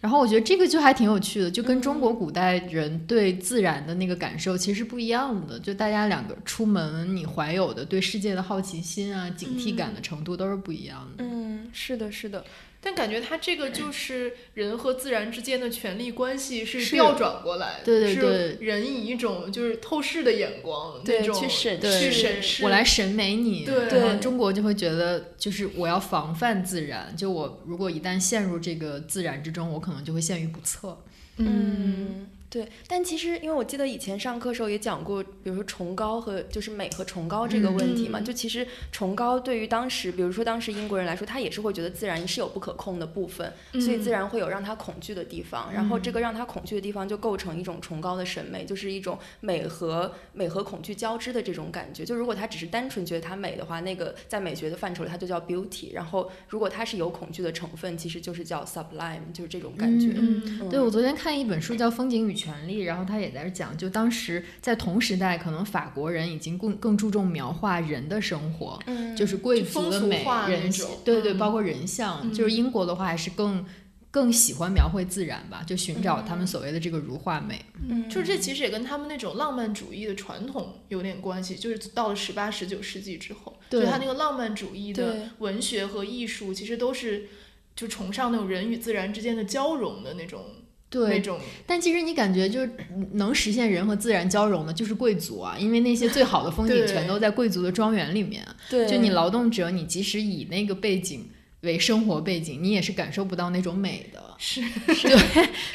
[0.05, 5.59] 然后我觉得这个就还挺有趣的，就跟中国古代人对自然的那个感受其实不一样的。
[5.59, 11.23] 就大家两个出门，你怀有的对世界的好奇心啊、警惕感的程度都是不一样的。
[11.23, 12.45] 嗯，是的，是的。
[12.85, 23.65] 但感觉他这个就是人和自然之间的权力关系是调转过来，对对对，人以一种就是透视的眼光那种去审去审视，我来审美你。
[23.65, 30.95] 对，中国就会觉得就是我要防范自然，就我如果一旦陷入这个自然之中，我可能就会陷于不测。
[31.37, 32.27] 嗯。
[32.47, 38.21] 对，但其实因为我记得以前上课时候也讲过，比如说崇高和就是美和崇高这个问题嘛。
[38.21, 45.73] 就其实崇高对于当时，比如说当时英国人来说，他也是会觉得自然是有不可控的部分，所以自然会有让他恐惧的地方。
[45.73, 52.05] 然后这个让他恐惧的地方就构成一种崇高的审美，就是一种美和美和恐惧交织的这种感觉。
[52.05, 55.91] 就如果他只是单纯觉得它美的话，那个在美学的范畴里它就叫 beauty。
[55.91, 60.13] 然后如果它是有恐惧的成分，其实就是叫 sublime，就是这种感觉。
[60.15, 62.31] 嗯，对我昨天看一本书叫《风景与》。
[62.35, 70.69] 权利，然后他也在讲，就当时在同时代，可能法国人已经更更注重描画人的生活，嗯，就是贵族的美人，
[71.03, 72.31] 对对，包括人像。
[72.33, 73.65] 就是英国的话，还是更
[74.11, 77.63] 更喜欢描绘自然吧，就寻找他们所谓的这个如画美。
[77.87, 87.29] 嗯，就是这其实也跟他们那种浪漫主义的传统有点关系，就是到了十八十九世纪之后，就他那个浪漫主义的文学和艺术，其实都是
[87.75, 90.43] 就崇尚那种人与自然之间的交融的那种。
[90.89, 91.21] 对，
[91.65, 92.69] 但其实你感觉就是
[93.13, 98.45] 能实现人和自然交融的，就是贵族啊，因为那些最好的风景全都在贵族的庄园里面。
[98.69, 101.29] 对，就你劳动者，你即使以那个背景。
[101.61, 104.21] 为生活背景，你也是感受不到那种美的。
[104.37, 104.61] 是，
[104.93, 105.17] 是，对，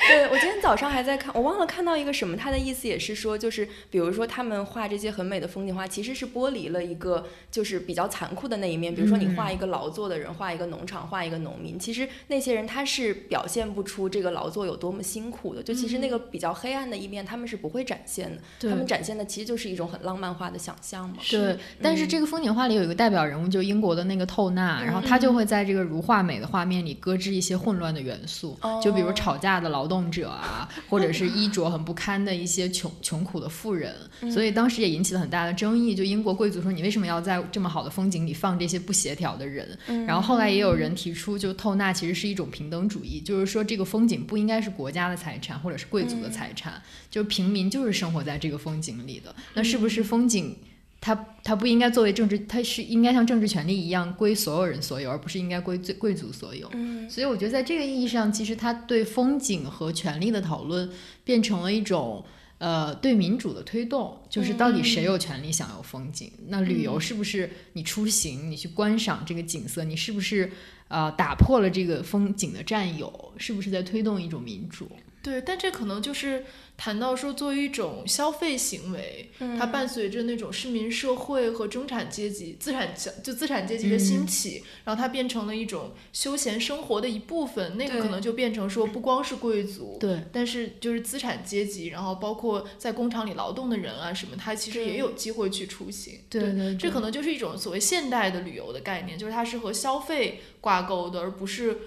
[0.08, 8.94] 对我今天早上还在看，我忘了看到一个什么，他的意思也是说，就是比如说他们画这些很美的风景画，其实是剥离了一个就是比较残酷的那一面。
[8.94, 15.62] 比如说你画一个劳作的人，画一个农场，画一个农民，其实那些人他是表现不出这个劳作有多么辛苦的。
[15.62, 18.70] 就其实那个比较黑暗的一面，他们是不会展现的。
[18.70, 21.16] 他们展现的其实就是一种很浪漫化的想象嘛。
[21.28, 25.80] 对，但是这个风景画里有一个代表人物，就是英国的那个透纳，然后他就会在这个。
[25.80, 28.49] 如画美的画面里搁置一些混乱的元素，
[28.82, 33.94] 就比如吵架的劳动者啊，或者是衣着很不堪的一些穷穷苦的富人，
[34.32, 35.94] 所以当时也引起了很大的争议。
[35.94, 49.34] 就英国贵族说：“你为什么要在这么好的风景里放这些不协调的人？”然后后来也有人提出，就透纳其实是一种平等主义，就是说这个风景不应该是国家的财产或者是贵族的财产，就是平民就是生活在这个风景里的。
[49.54, 50.56] 那是不是风景？
[51.00, 56.68] 它它不应该作为政治，它是应该像政治权利一样归所有人所有，而不是应该归最贵族所有。
[56.74, 60.90] 嗯，所以我觉得在这个意义上，其实他对风景和权力的讨论
[61.24, 62.22] 变成了一种
[62.58, 66.30] 呃，对民主的推动，就是到底谁有权利享有风景？
[66.48, 70.52] 那旅游是不是你出行，你去观赏这个景色，你是不是
[70.88, 73.32] 呃打破了这个风景的占有？
[73.38, 74.86] 是不是在推动一种民主？
[75.22, 76.44] 对，但这可能就是
[76.76, 87.76] 谈到说，作为一种消费行为，它伴随着那种市民社会和中产阶级、资产就资产阶级的兴起，然后它变成了一种休闲生活的一部分。
[87.76, 96.20] 那个可能就变成说，不光是贵族，对，但是就是资产阶级，然后包括在工厂里劳动的人啊什么，他其实也有机会去出行。
[96.30, 101.78] 对对，这可能就是一种所谓现代的旅游的概念，就是它是和消费挂钩的，而不是。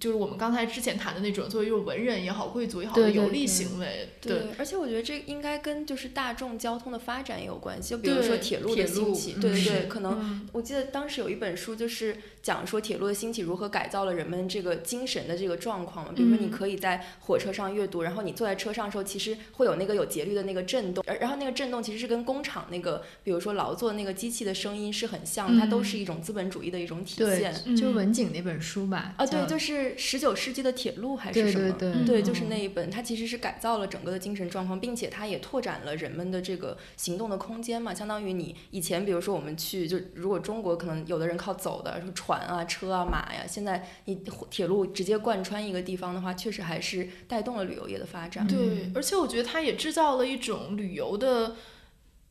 [0.00, 4.08] 就是我们刚才之前谈的那种，作为一种文人也好，贵族也好的游历行为。
[4.20, 7.90] 对，而且我觉得这应该跟就是大众交通的发展也有关系。
[7.90, 16.12] 就比如说铁路的兴起，对对对，可能我记得当时有一本书就是讲说铁路的兴起如何改造了人们这个精神的这个状况嘛。
[16.14, 27.54] 比如说你可以在火车上阅读，然后你坐在车上的时候，其实会有那个有节律的那个震动，然后那个震动其实是跟工厂那个，比如说劳作那个机器的声音是很像，它都是一种资本主义的一种体现。
[27.76, 29.14] 就文景那本书吧。
[29.16, 29.83] 啊，对，就是。
[29.96, 31.72] 十九世纪的铁路还是什么？
[31.72, 37.92] 对对对，就是那一本，它其实是改造了整个的精神状况，并且它也拓展了人们的这个行动的空间嘛。
[37.92, 44.18] 相当于你以前，比如说我们去，就如果中国可能有的人靠走的，什么船啊、车啊、马呀，现在你
[44.50, 48.46] 铁路直接贯穿一个地方的话，确实还是带动了旅游业的发展。
[48.46, 51.56] 对，而且我觉得它也制造了一种旅游的。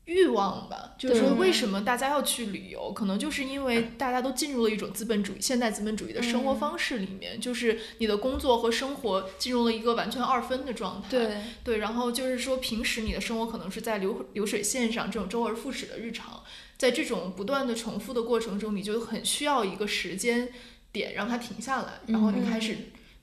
[0.05, 2.91] 欲望吧，就是说，为什么大家要去旅游？
[2.91, 11.07] 可能就是因为大家都进入了一种资本主义、现代资本主义的生活方式里面，就是你的工作和生活进入了一个完全二分的状态。
[11.09, 16.43] 对对，然后就是说，平时你的生活可能是在流流水线上，这种周而复始的日常，
[16.77, 20.49] 在这种不断的重复的过程中，你就很需要一个时间
[20.91, 22.75] 点让它停下来，然后你开始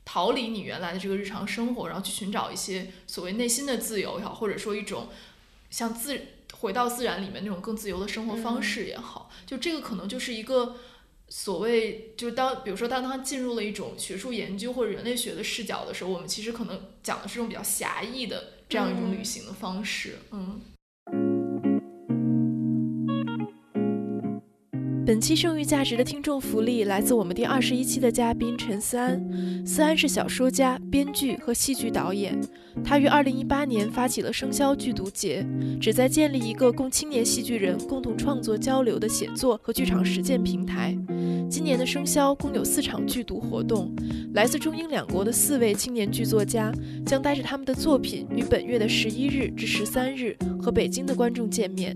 [0.07, 5.09] 逃离你原来的这个日常生活，然后去寻找一些所谓内心的自由也好，或者说一种
[5.69, 6.19] 像自。
[6.61, 10.77] 回到自然里面那种更自由的生活方式也好，就这个可能就是一个
[11.29, 20.61] 所谓，就是当比如说当他进入了一种学术研究或者人类学的视角的时候，我们其实可能讲的是一种比较狭义的这样一种旅行的方式，嗯。
[25.07, 29.67] 本期剩余价值的听众福利来自我们第二十一期的嘉宾陈思安。
[29.67, 32.41] 思安是小说家、编剧和戏剧导演。
[32.85, 35.47] 他于二零一八年发起了生肖剧读节，
[35.81, 40.97] 旨在建立一个供青年戏剧人共同创作交流的写作和剧场实践平台。
[41.49, 43.95] 今年的生肖共有四场剧读活动，
[44.35, 46.73] 来自中英两国的四位青年剧作家
[47.07, 51.95] 将带着他们的作品于本月的十一日至十三日和北京的观众见面。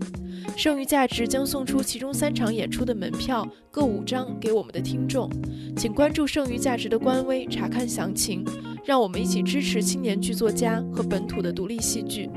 [0.57, 5.31] 剩余价值将送出其中三场演出的门票各五张给我们的听众，
[5.77, 8.44] 请关注剩余价值的官微查看详情。
[8.85, 12.29] 让我们一起支持青年剧作家和本土的独立戏剧。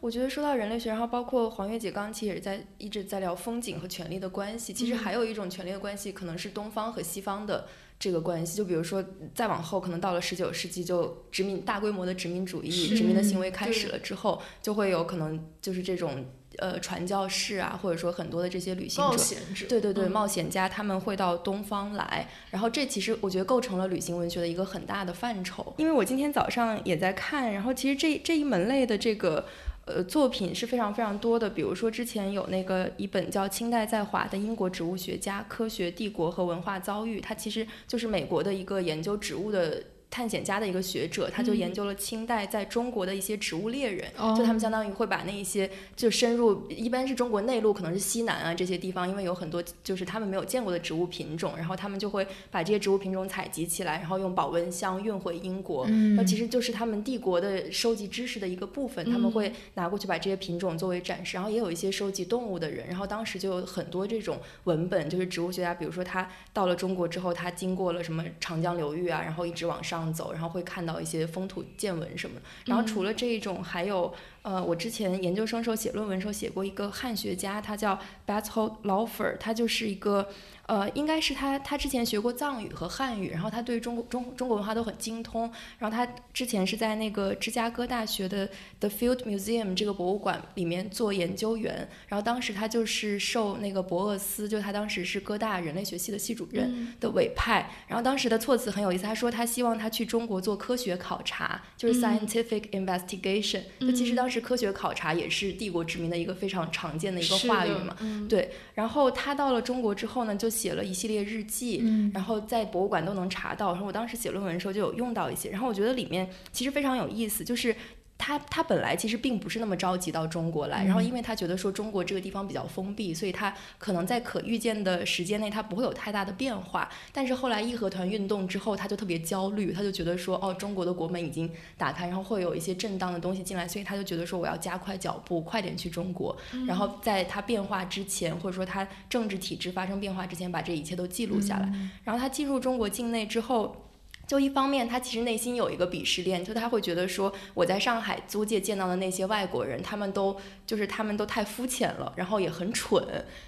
[0.00, 4.72] 我觉得说到人类学，然后包括黄月姐刚刚其实也是在一直在聊风景和权力的关系。
[4.72, 7.66] 其实还有一种权力的关系，可能是东方和西方的
[7.98, 8.56] 这个关系。
[8.56, 16.24] 就比如说再往后，可能到了十九世纪，就殖民大规模的殖民主义、殖民的行为开始了之后，就会有可能就是这种
[16.58, 22.28] 呃传教士啊，或者说很多的这些旅行者，对对对，冒险家他们会到东方来。
[22.50, 25.74] 然后这其实我觉得构成了旅行文学的一个很大的范畴。
[25.78, 29.46] 因为我今天早上也在看，然后其实这这一门类的这个。
[29.88, 39.82] 呃，作品是非常非常多的，比如说之前有那个一本叫《清代在华的英国植物学家、科学帝国和文化遭遇》，它其实就是美国的一个研究植物的。
[40.10, 69.97] 探险家的一个学者，他就研究了清代在中国的一些植物猎人，就他们相当于会把那一些就深入，一般是中国内陆，可能是西南啊这些地方，因为有很多就是他们没有见过的植物品种，然后他们就会把这些植物品种采集起来，然后用保温箱运回英国，那其实就是他们帝国的收集知识的一个部分，他们会拿过去把这些品种作为展示，然后也有一些收集动物的人，然后当时就有很多这种文本，就是植物学家，比如说他到了中国之后，他经过了什么长江流域啊，然后一直往上。
[70.12, 72.40] 走，然后会看到一些风土见闻什么。
[72.66, 80.28] 然后除了这一种，还有呃，我之前研究生时候写论文时候写过一个汉学家，他叫 Berthold Laufer，他就是一个
[80.66, 85.50] 呃，应该是他他之前学过藏语和汉语，然后他对中国中中国文化都很精通。
[85.78, 88.48] 然后他之前是在那个芝加哥大学的
[88.80, 91.88] The Field Museum 这个博物馆里面做研究员。
[92.06, 97.70] 然后当时他就是受那个博厄斯，就他当时是哥大人类学系的系主任的委派。
[97.86, 103.62] 然后当时的措辞很有意思，他说他希望他去中国做科学考察，就是 scientific investigation。
[103.80, 107.96] 就其实当时科学考察也是帝国殖民的一个非常常见的一个话语嘛。
[108.28, 108.50] 对。
[108.74, 113.72] 然后他到了中国之后呢，就写了一系列日记，然后在博物馆都能查到。
[113.72, 115.50] 然后我当时写论文的时候就有用到一些。
[115.50, 117.74] 然后我觉得里面其实非常有意思，就是。
[118.18, 126.90] 他他本来其实并不是那么着急到中国来，然后因为他觉得说中国这个地方比较封闭，所以他可能在可预见的时间内他不会有太大的变化。
[127.12, 141.72] 但是后来义和团运动之后，他就特别焦虑，他就觉得说哦，中国的国门已经打开，然后会有一些震荡的东西进来，所以他就觉得说我要加快脚步，快点去中国，然后在他变化之前，或者说他政治体制发生变化之前，把这一切都记录下来。
[142.02, 143.84] 然后他进入中国境内之后。
[144.28, 153.02] 就一方面，他其实内心有一个鄙视链，就他会觉得说，我在上海租界见到的那些外国人，他们都就是他们都太肤浅了，然后也很蠢，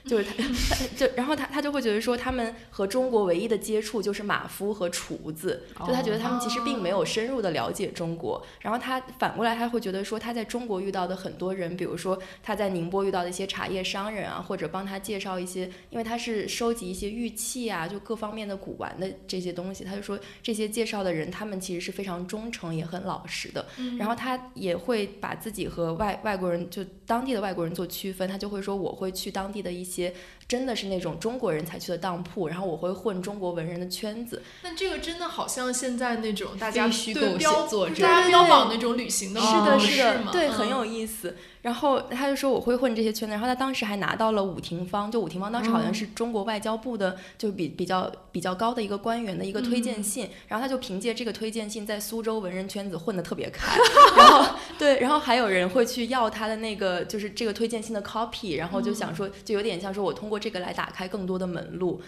[0.06, 0.32] 就是他，
[0.96, 8.42] 就然后他他就会觉得说，他们和中国唯一的接触就是马夫和厨子，就他觉得他们其实并没有深入的了解中国。
[8.60, 20.69] 然后他反过来他会觉得说，他在中国遇到的很多人，比如说他在宁波遇到的一些茶叶商人啊，或者帮他介绍一些，因为他是收集一些玉器啊，就各方面的古玩的这些东西，他就说这些。
[20.70, 23.66] 介绍的人，他们其实是非常忠诚也很老实的。
[23.98, 28.28] 然后他也会把自己和外外国人，就当地的外国人做区分。
[28.28, 30.14] 他就会说，我会去当地的一些。
[30.50, 34.42] 真的是那种中国人才去的当铺，然后我会混中国文人的圈子。
[34.64, 37.68] 那这个真的好像现在那种大家对标
[38.00, 41.36] 大家标榜那种旅行的是的，是的，对，很有意思。
[41.62, 50.28] 然后他就说我会混这些圈子，然后他当时还拿到了武廷芳，就武廷芳当时好像是中国外交部的，就比比较比较高的一个官员的一个推荐信。
[50.48, 53.76] 然后他就凭借这个推荐信在苏州文人圈子混得特别开。
[54.16, 60.39] 然后对，然后还有人会去要他的那个就是这个推荐信的 copy，然后就想说就有点像说我通过。
[60.40, 62.00] 这个来打开更多的门路，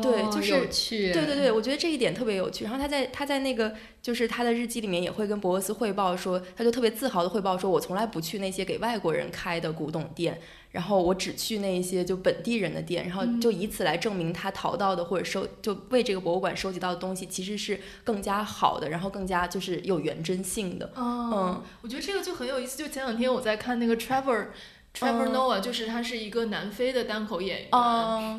[0.00, 2.64] 对，就是对对对，我觉得这一点特别有趣。
[2.64, 20.90] 然后他在他在那个就是他的日记里面也会跟博厄斯汇报说，他就特别自豪的汇报说，我从来不去那些给外国人开的古董店，然后我只去那一些就本地人的店，然后就以此来证明他淘到的或者收就为这个博物馆收集到的东西其实是更加好的，然后更加就是有原真性的。
[20.96, 22.78] 嗯，我觉得这个就很有意思。
[22.78, 24.46] 就前两天我在看那个 Trevor。
[24.92, 27.68] Trevor Noah 就是他是一个南非的单口演员，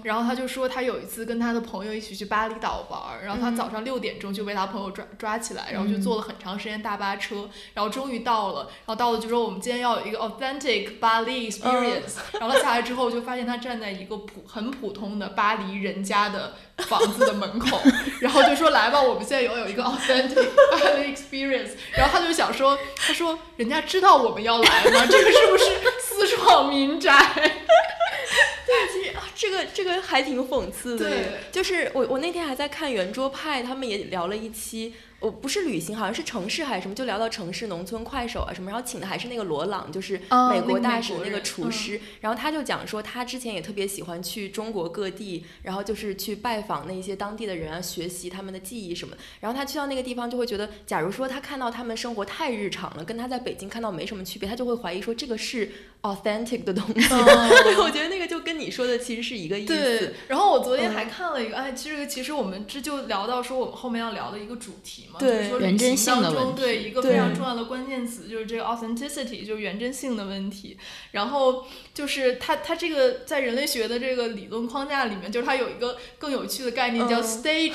[0.04, 17.82] 然后他就说他有一次跟他的朋友一起去巴厘岛玩，然后他早上六点钟就被他朋友抓抓起来，然后就坐了很长时间大巴车，然后终于到了，然后到了就说我们今天要有一个 authentic Bali experience， 然后他下来之后就发现他站在一个普很普通的巴黎人家的房子的门口，
[18.20, 20.48] 然后就说来吧，我们现在要有一个 authentic
[20.78, 25.06] Bali experience，然后他就想说，他说人家知道我们要来吗？
[25.10, 25.66] 这个是不是
[26.00, 26.51] 私闯？
[26.52, 31.10] 好民宅， 对，其实啊，这个这个还挺讽刺的。
[31.10, 34.94] 对，就是我我那天还在看圆桌派，他们也聊了一期。
[35.22, 40.20] 我不是旅行，好像是城市还是什么，就聊到城市、农村、快手啊什么，然后请的还是那个罗朗，就是
[40.50, 56.94] 美国大使那个厨师，然后他就讲说，他之前也特别喜欢去中国各地，然后就是去拜访那些当地的人啊，学习他们的技艺什么，然后他去到那个地方就会觉得，假如说他看到他们生活太日常了，跟他在北京看到没什么区别，他就会怀疑说这个是 authentic 的东西。
[56.94, 59.76] 对， 我觉得那个就跟你说的其实是一个意思。
[59.76, 65.10] 对，然后我昨天还看了一个，哎，其实其实我们这就聊到说我们后面要聊的一个主题。
[65.20, 70.78] 对，说旅行当中对一个非常重要的关键词就是这个 authenticity，就是原真性的问题。
[71.12, 77.74] 然后就是它它这个在人类学的这个理论框架里面，就是它有一个更有趣的概念叫 stage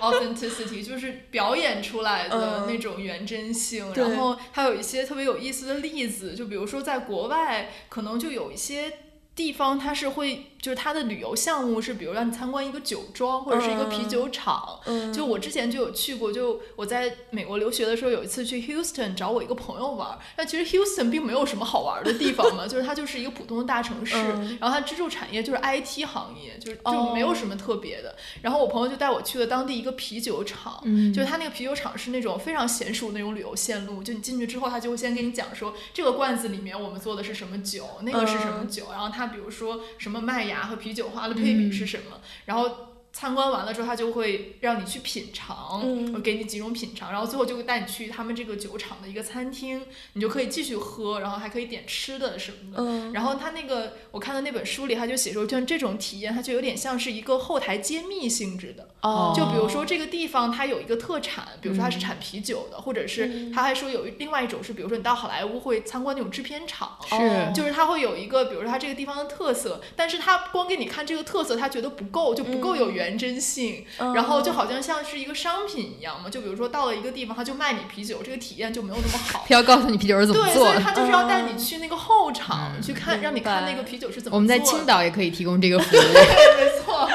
[0.00, 3.92] authenticity， 就是表演出来的那种原真性。
[3.94, 8.92] 然后还有一些特别有意思的例子，就比如说在国外可能就有一些
[9.34, 10.46] 地方它是会。
[10.64, 14.80] 就是它的旅游项目是，比如让你参观一个酒庄或者是一个啤酒厂。
[14.86, 20.18] 嗯，就我之前就有去过，就我在美国留学的时候，有一次去 Houston 找我一个朋友玩。
[20.34, 24.16] 但其实 Houston 并没有什么好玩的地方嘛， 就是它就是一个普通的大城市。
[24.58, 28.16] 然后它支柱产业就是 IT 行业，就是就没有什么特别的。
[28.40, 34.02] 然后我朋友就带我去了当地一个啤酒厂，就是他那个啤酒厂是那种非常娴熟那种旅游线路。
[34.02, 38.86] 就你进去之后，他就会先给你讲说，这个罐子里面我们做的是什么酒，那个是什么酒。
[38.90, 40.53] 然后他比如说什么麦芽。
[40.62, 42.20] 和啤酒花的配比是什么？
[42.46, 42.70] 然后
[43.12, 49.82] 参观完了之后，他就会让你去品尝，嗯给你几种品尝，然后最后就会带你去他们这个酒厂的一个餐厅，
[50.14, 52.82] 你就可以继续喝，然后还可以点吃的什么的。
[52.82, 58.88] 嗯然后他那个我看到那本书里，他就写说，像这种体验，它就有点像是一个后台揭秘性质的。
[59.04, 79.44] 哦，就比如说这个地方它有一个特产，比如说它嗯是产啤酒的，或者是他还说有另外一种是，比如说你到好莱坞会参观那种制片厂，是就是它会有一个，比如说它这个地方的特色，但是他光给你看这个特色，他觉得不够，就不够有原真性，嗯然后就好像像是一个商品一样嘛，就比如说到了一个地方，他就卖你啤酒，这个体验就没有那么好。
[79.46, 80.72] 他要告诉你啤酒是怎么对，做的。
[80.72, 84.36] 所以他就是要带你去那个后场、嗯去看，让你看那个啤酒是怎么做的。
[84.36, 86.00] 我们在青岛也可以提供这个服务。
[86.00, 87.08] 对，没错。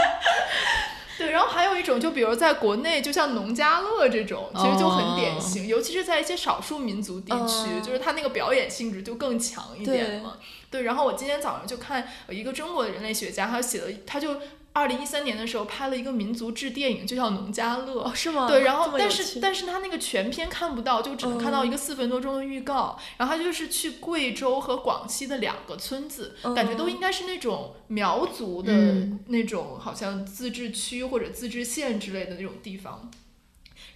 [1.39, 7.81] 对，然后还有一种，就比如在国内，就像农家乐这种，其实就很典型，尤其是在一些少数民族地区，哦。
[7.83, 10.37] 就是它那个表演性质就更强一点嘛。
[10.69, 14.35] 对，然后我今天早上就看一个中国的人类学家，他写了，他就
[14.79, 17.93] 二零一三年的时候拍了一个民族志电影，就叫《农家乐》。
[17.99, 18.47] 哦是吗？
[18.47, 22.97] 对，然后但是但是他那个全片看不到，就只能看到一个四分多钟的预告。
[23.17, 33.11] 然后他就是去贵州和广西的两个村子，感觉都应该是那种苗族的嗯那种，好像自治区或者自治县之类的那种地方。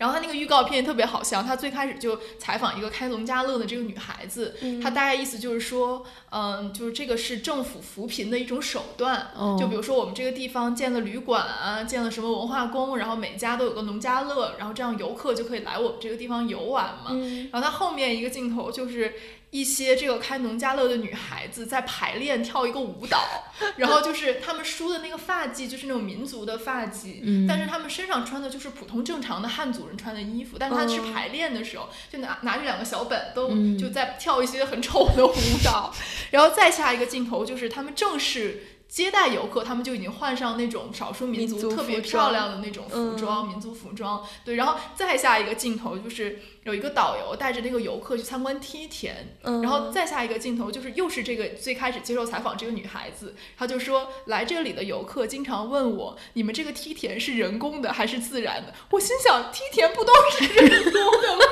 [0.03, 17.11] 然后他那个预告片特别好笑，他最开始就采访一个开农家乐的这个女孩子，他大概意思就是说，嗯，就是这个是政府扶贫的一种手段，哦就比如说我们这个地方建了旅馆啊，建了什么文化宫，然后每家都有个农家乐，然后这样游客就可以来我们这个地方游玩嘛。
[17.11, 19.13] 嗯然后他后面一个镜头就是
[19.53, 23.19] 一些这个开农家乐的女孩子在排练跳一个舞蹈，
[23.77, 27.45] 然后就是她们梳的那个发髻就是那种民族的发髻，嗯。
[27.47, 31.11] 但是她们身上穿的就是普通正常的汉族人穿的衣服，但是她是哦。
[31.13, 33.77] 排练的时候就拿拿着两个小本都嗯。
[33.77, 35.33] 就在跳一些很丑的舞
[35.63, 35.93] 蹈，
[36.31, 38.72] 然后再下一个镜头就是她们正式。
[38.93, 44.23] 接待游客，他们就已经换上那种少数民民族族特别漂亮的那种服嗯装，民族服装。
[44.45, 58.71] 对，然后再下一个镜头就是有一个导游带着那个游客去参观梯田，嗯然后再下一个镜头就是又是这个最开始接受采访这个女孩子，她就说来这里的游客经常问我，你们这个梯田是人工的还是自然的？
[58.91, 61.41] 我心想，梯田不都是人工的吗？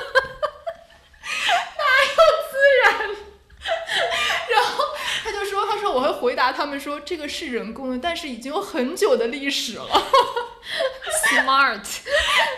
[1.82, 2.16] 哪有
[2.52, 2.54] 自
[2.86, 3.16] 然？
[5.32, 9.88] 他就说，他说我会回答他们说这个是人工的，但是已经有很久的历史了。
[11.30, 11.84] Smart，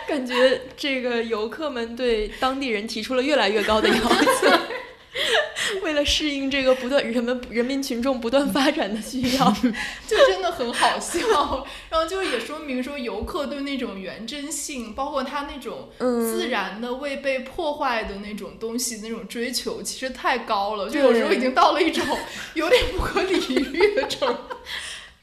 [0.06, 4.06] 感觉这个游客们对当地人提出了越来越高的要求，
[5.82, 9.50] 为了适应这个不断人们人民群众不断发展的需要，
[10.06, 16.24] 就真的很好笑，然后就也说明说游客对那种原真性，包括他那种嗯。
[16.34, 22.04] 自然的未被破坏的那种东西那种追求，其实太高了，就有时候已经到了一种
[22.54, 23.38] 有点不可理
[23.72, 24.56] 喻的程度。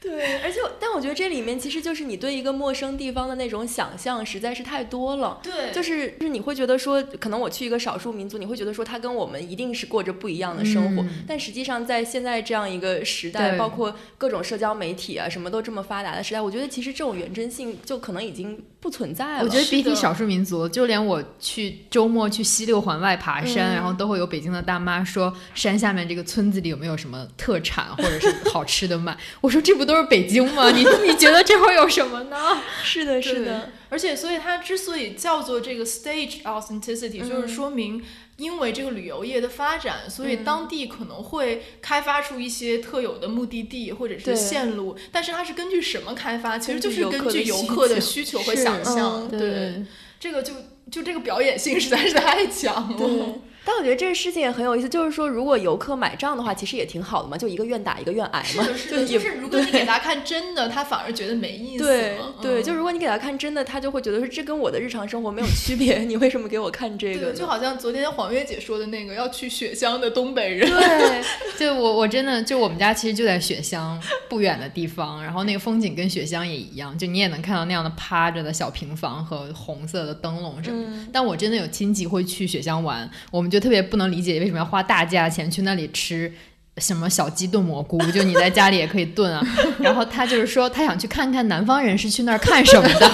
[0.02, 5.38] 对，而且我但我觉得这里面其实就是你对一个陌生地方的那种想象实在是太多了。
[5.42, 19.44] 对就是就是你会觉得说，可能我去一个少数民族，你会觉得说他跟我们一定是过着不一样的生活，嗯但实际上在现在这样一个时代，包括各种社交媒体啊什么都这么发达的时代，我觉得其实这种原真性就可能已经不存在了。
[19.44, 29.16] 我觉得比起少数民族，就连我去周末去西六环外爬山，嗯然后都会有北京的大妈说山下面这个村子里有没有什么特产或者是好吃的卖。
[29.40, 30.70] 我说这不都是北京吗？
[30.70, 32.58] 你 你觉得这会有什么呢？
[32.82, 38.02] 是的，是的，，而且所以它之所以叫做这个 stage authenticity，、就是说明
[38.36, 46.58] 因为这个旅游业的发展，所以当地可能会开发出一些特有的目的地或者是线路，但是它是根据什么开发？
[46.58, 49.28] 其实就是根根据据游客的游客的需求和想象。
[49.30, 49.84] 嗯对，
[50.18, 50.52] 这个就
[50.90, 53.34] 就这个表演性实在是太强了。
[53.64, 53.72] 对。
[53.72, 58.64] 但我觉得这个事情也很有意思，就是说，如果游客买账的话，其实也挺好的嘛，就一个愿打一个愿挨嘛。
[58.64, 62.18] 是的，是的，就是如果你给他看真的，他反而觉得没意思对。
[62.40, 71.22] 对，嗯就如果你给他看真的，他就会觉得说这跟我的日常生活没有区别，你为什么给我看这个对，就好像昨天黄月姐说的那个要去雪乡的东北人，对，
[71.58, 80.88] 就我我真的就我们家其实就在雪乡不远的地方，然后那个风景跟雪乡也一样，就你也能看到那样的趴着的小平房和红色的灯笼什么的。
[80.88, 86.32] 嗯但我真的有亲戚会去雪乡玩，我们就特别不能理解为什么要花大价钱去那里吃。
[86.78, 89.46] 什么小鸡炖蘑菇，就你在家里也可以炖啊。
[89.78, 93.06] 然后他就是说，他想去看看南方人是去那儿看什么的。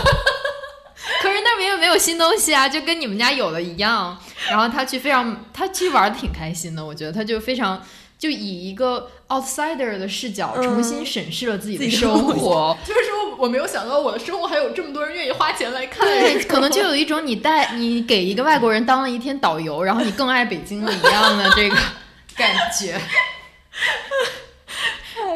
[1.20, 4.16] 可是那边又没有新东西啊，就跟你们家有的一样。
[4.48, 7.84] 然后他去非常，他去玩的挺开心的，我觉得他就非常
[8.16, 12.76] 就以一个 outsider 的视角嗯重新审视了自己的自己的生活。
[12.84, 21.76] 就是说我没有想到我的生活还有这么多人愿意花钱来看，对，可能就有一种你带你给一个外国人当了一天导游，然后你更爱北京了一样的这个
[22.36, 23.00] 感觉。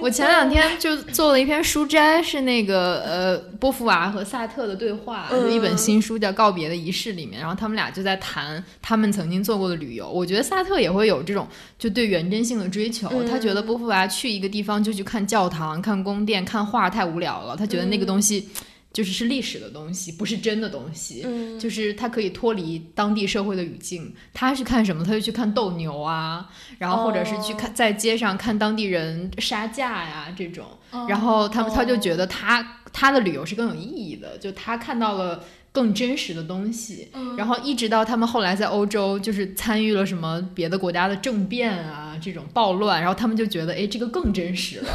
[0.02, 10.10] 太我前两天就做了一篇书摘，是那个呃波伏娃和萨特的对话，就一本新书叫《告别的仪式》里面，然后他们俩就在谈他们曾经做过的旅游。
[10.10, 11.46] 我觉得萨特也会有这种
[11.78, 18.48] 就对原真性的追求，他觉得波伏娃去一个地方就去看教堂、看宫殿、看画太无聊了，他觉得那个东西。
[18.92, 21.22] 就是是历史的东西，不是真的东西。
[21.24, 24.14] 嗯，就是他可以脱离当地社会的语境。
[24.34, 25.04] 他去看什么？
[25.04, 30.66] 他就去看斗牛啊，然后或者是去看在街上看当地人杀价呀这种。
[31.08, 37.08] 然后他们他就觉得他他的旅游是更有意义的，就他看到了更真实的东西。
[37.38, 44.84] 然后一直到他们后来在欧洲就是参与了什么别的国家的政变啊这种暴乱，然后他们就觉得哎这个更真实了。
[44.84, 44.94] 然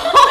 [0.00, 0.27] 后。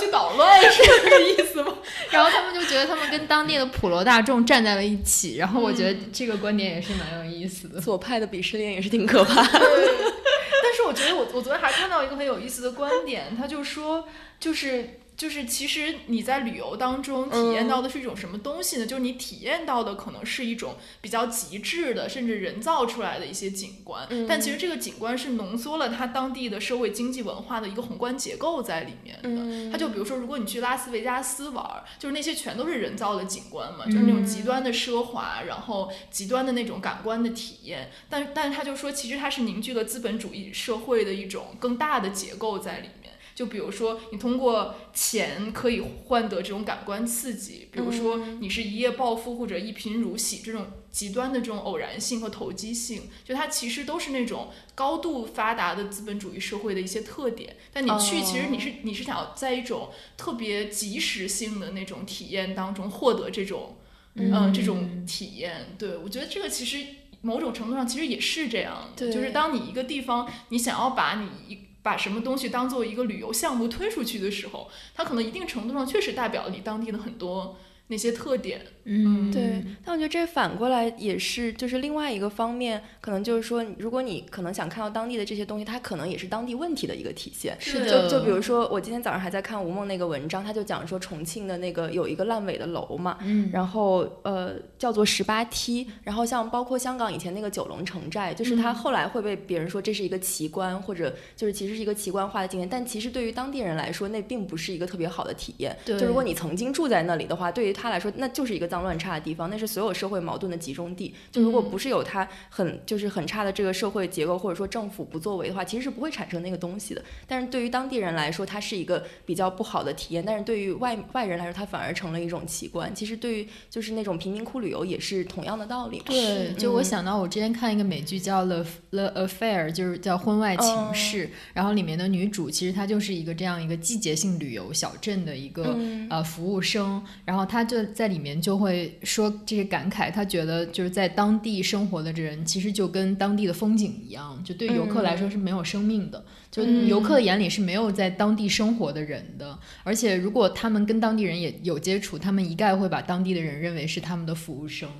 [0.00, 1.74] 去捣乱，是这个意思吗？
[2.10, 7.80] 然后他们就觉得他们跟当地的普罗大众站在了一起，然后我觉得这个观点也是蛮有意思的。
[7.80, 9.48] 左派的鄙视链也是挺可怕的。
[9.52, 14.99] 但是我觉得我我昨天还看到一个很有意思的观点，他就说就是。
[15.20, 18.86] 就是，其实你在旅游当中体验到的是一种什么东西呢？
[18.86, 24.08] 就是你体验到的可能是一种比较极致的，甚至人造出来的一些景观。
[24.26, 29.70] 但其实这个景观是浓缩了它当地的社会经济文化的一个宏观结构在里面的。
[29.70, 37.90] 它就比如说，如果你去拉斯维加斯玩，就是那些全都是人造的景观嘛，就是那种极端的奢华，然后极端的那种感官的体验。
[38.08, 43.09] 但但是他就说，其实它是凝聚了资本主义社会的一种更大的结构在里面。
[43.40, 57.56] 就比如说，你通过钱可以换得这种感官刺激，比如说你是一夜暴富或者一贫如洗这种极端的这种偶然性和投机性，就它其实都是那种高度发达的资本主义社会的一些特点。
[57.72, 59.88] 但你去，其实你是你是想要在一种
[60.18, 63.78] 特别即时性的那种体验当中获得这种
[64.16, 65.74] 嗯这种体验。
[65.78, 66.84] 对我觉得这个其实
[67.22, 77.58] 某种程度上其实也是这样的，就是当你一个地方你想要把你一把什么东西当做一个旅游项目推出去的时候，它可能一定程度上确实代表了你当地的很多。
[77.90, 87.56] 那些特点，嗯，对，但我觉得这反过来也是，就是另外一个方面，可能就是说，如果你可能想看到当地的这些东西，它可能也是当地问题的一个体现。
[87.58, 105.76] 是的，就就比如说，我今天早上还在看吴梦那个文章，他就讲说重庆的那个有一个烂尾的楼嘛，嗯，然后呃叫做十八梯，然后像包括香港以前那个九龙城寨，就是它后来会被别人说这是一个奇观，或者就是其实是一个奇观化的景点，但其实对于当地人来说，那并不是一个特别好的体验。
[105.84, 111.14] 对，就如果你曾经住在那里的话，对于他来说，那就是一个脏乱差的地方，那是所有社会矛盾的集中地。
[111.32, 117.02] 就如果不是有他很就是很差的这个社会结构，或者说政府不作为的话，其实是不会产生那个东西的。
[117.26, 122.94] 但是对于当地人来说，它是一个比较不好的体验；但是对于外外人来说，它反而成了一种奇观。
[122.94, 126.02] 其实对于就是那种贫民窟旅游也是同样的道理。
[126.04, 135.76] 对，就我想到我之前看一个美剧叫《The The Affair》，就是叫婚外情事，然后里面的女主其实她就是一个这样一个季节性旅游小镇的一个
[136.08, 138.10] 呃服务生，然后她就在。
[138.10, 149.56] 里面就会说这些感慨，他觉得就是在当地生活的这人，其实就跟当地的风景一样，就对游客来说是没有生命的，就游客的眼里是没有在当地生活的人的。
[149.84, 154.90] 而且如果他们跟当地人也有接触，他们一概会把当地的人认为是他们的服务生。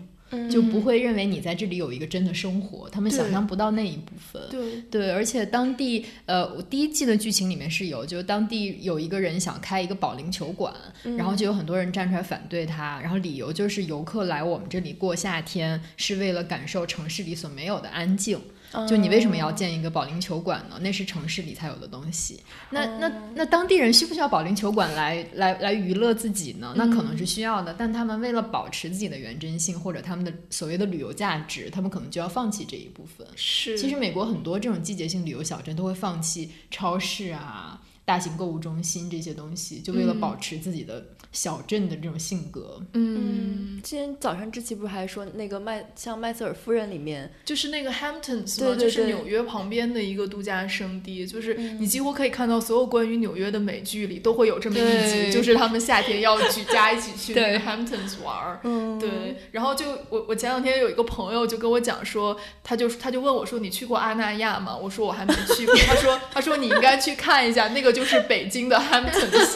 [0.50, 4.42] 就不会认为你在这里有一个真的生活，他们想象不到那一部分。
[4.50, 10.72] 对对，而且当地呃，第一季的剧情里面是有，就是当地有一个人想开一个保龄球馆，
[11.16, 18.40] 然后就有很多人站出来反对他，然后理由就是游客来我们这里过夏天是为了感受城市里所没有的安静。
[18.88, 20.78] 就你为什么要建一个保龄球馆呢？
[20.80, 22.40] 那是城市里才有的东西。
[22.70, 26.72] 那那那当地人需不需要保龄球馆来来来娱乐自己呢？
[26.76, 33.26] 那可能是需要的，但他们为了保持自己的原真性或者他们的所谓的旅游价值，他们可能就要放弃这一部分。
[33.34, 37.80] 是，其实美国很多这种季节性旅游小镇都会放弃超市啊。
[38.02, 42.80] 大型购物中心这些东西，就为了保持自己的小镇的这种性格。
[42.92, 48.76] 嗯，今天早上志奇不是还说那个麦像麦瑟尔夫人里面，就是那个 Hamptons 吗？
[48.76, 58.60] 就是纽约旁边的一个度假胜地，就是你几乎可以看到所有关于纽约的美剧里都会有这么一集，就是他们夏天要举家一起去那个 Hamptons 玩儿。
[58.64, 59.08] 嗯，对。
[59.52, 69.46] 然后就我我前两天有一个朋友就跟我讲说，他就他就问我说：“你去过阿那亚吗？”我说：“我还没去过。”他说：“他说你应该去看一下那个就。”是北京的 Hamptons，但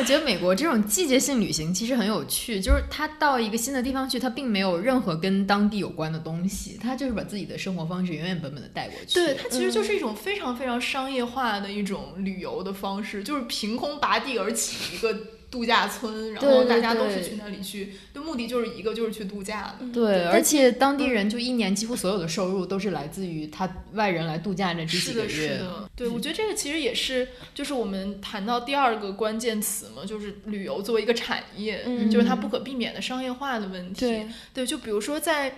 [0.00, 9.20] 我觉得美国这种季节性旅行其实很有趣，就是他到一个新的地方去，他并没有任何跟当地有关的东西，他就是把自己的生活方式原原本本的带过去。
[9.20, 15.14] 对，它其实就是一种非常非常商业化的一种旅游的方式，就是凭空拔地而起一个。
[15.50, 19.86] 度假村，然后大家都是去那里去，的目的就是一个就是去度假的。
[19.92, 25.28] 对，而且当地人就一年几乎所有的收入都是来自于他外人来度假那这几个月。
[25.28, 34.00] 是的，对，我觉得这个其实也是，就是我们谈到第二个关键词嘛，就是旅游作为一个产业，就是它不可避免的商业化的问题。
[34.00, 35.50] 对，对，就比如说在，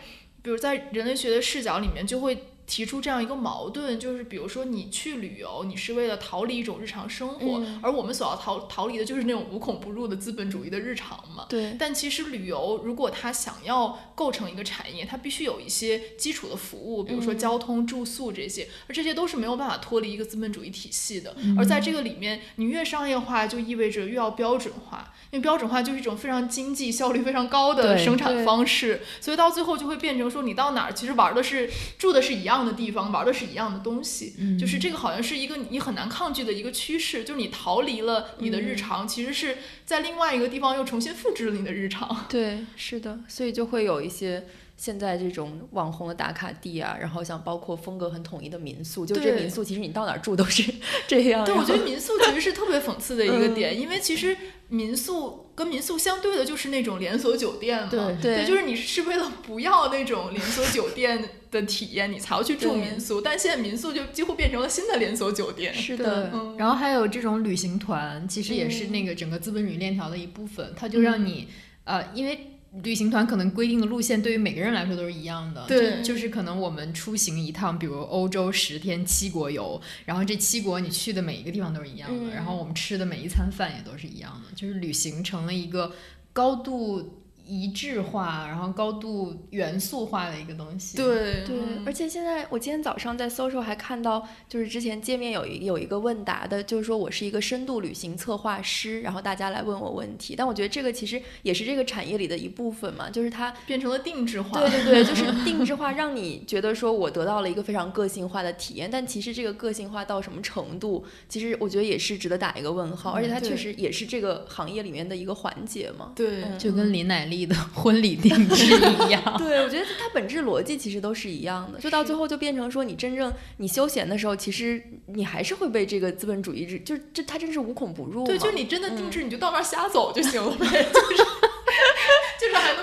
[0.42, 2.44] 比如在人类学的视角里面就会。
[2.72, 11.44] 提出这样一个矛盾，就是比如说你去旅游，你是为了逃离一种日常生活，而我们所要逃逃离的就是那种无孔不入的资本主义的日常嘛。
[11.50, 11.76] 对。
[11.78, 21.36] 但其实旅游如果它想要构成一个产业，它必须有一些基础的服务，比如说交通、住宿这些，而这些都是没有办法脱离一个资本主义体系的。
[21.58, 32.61] 而在这个里面，你越商业化，就意味着越要标准化，因为标准化就是一种非常经济效率非常高的生产方式，所以到最后就会变成说，你到哪儿其实玩的是住的是一样。
[32.64, 42.26] 的地方玩的是一样的东西，就是这个好像是一个你很难抗拒的一个趋势，就是你逃离了你的日常，其实是在另外一个地方又重新复制了你的日常。
[42.28, 44.44] 对，是的，所以就会有一些
[44.76, 50.72] 现在这种网红的打卡地啊，然后像包括风格很统一的民宿，就这民宿其实你到哪儿住都是
[51.06, 51.44] 这样。
[51.44, 54.36] 对，我觉得民宿其实是特别讽刺的一个点，因为其实
[54.68, 61.22] 民宿跟民宿相对的就是那种连锁酒店嘛，对，就是你是为了不要那种连锁酒店。
[61.52, 65.74] 的体验，你才要去住民宿，但现在民宿就几乎变成了新的连锁酒店。
[65.74, 70.72] 是的，然后还有这种旅行团，其实也是那个整个资本主义链条的一部分。
[70.74, 71.48] 它就让你，
[71.84, 72.51] 呃，因为
[72.82, 75.66] 旅行团可能规定的路线对于每个人来说都是一样的。
[75.66, 85.92] 对，就是可能我们出行一趟，比如欧洲十天七国游，然后这七国你去的每一个地方都是一样的，然后我们吃的每一餐饭也都是一样的，就是旅行成了一个
[86.32, 87.18] 高度。
[87.52, 90.96] 一致化，然后高度元素化的一个东西。
[90.96, 100.34] 对对，而且现在我今天早上在搜 l 还看到，就是之前界面有一有一个问答的，就是说我是一个深度旅行策划师，然后大家来问我问题。
[100.34, 104.58] 但我觉得这个其实也是这个产业里的一部分嘛，就是它变成了定制化。
[104.58, 108.88] 对对对， 就是定制化，让你觉得说我得到了一个非常个性化的体验。
[108.90, 113.10] 但其实这个个性化到什么程度，其实我觉得也是值得打一个问号。
[113.10, 116.12] 而且它确实也是这个行业里面的一个环节嘛。
[116.14, 117.22] 对，就跟李乃。
[117.46, 128.24] 的婚礼定制一样， 对我觉得它本质逻辑其实都是一样的，就到最后就变成说，你真正你休闲的时候，其实你还是会被这个资本主义制，就这它真是无孔不入。
[128.24, 131.24] 对，就你真的定制，你就到那儿瞎走就行了 呗，就是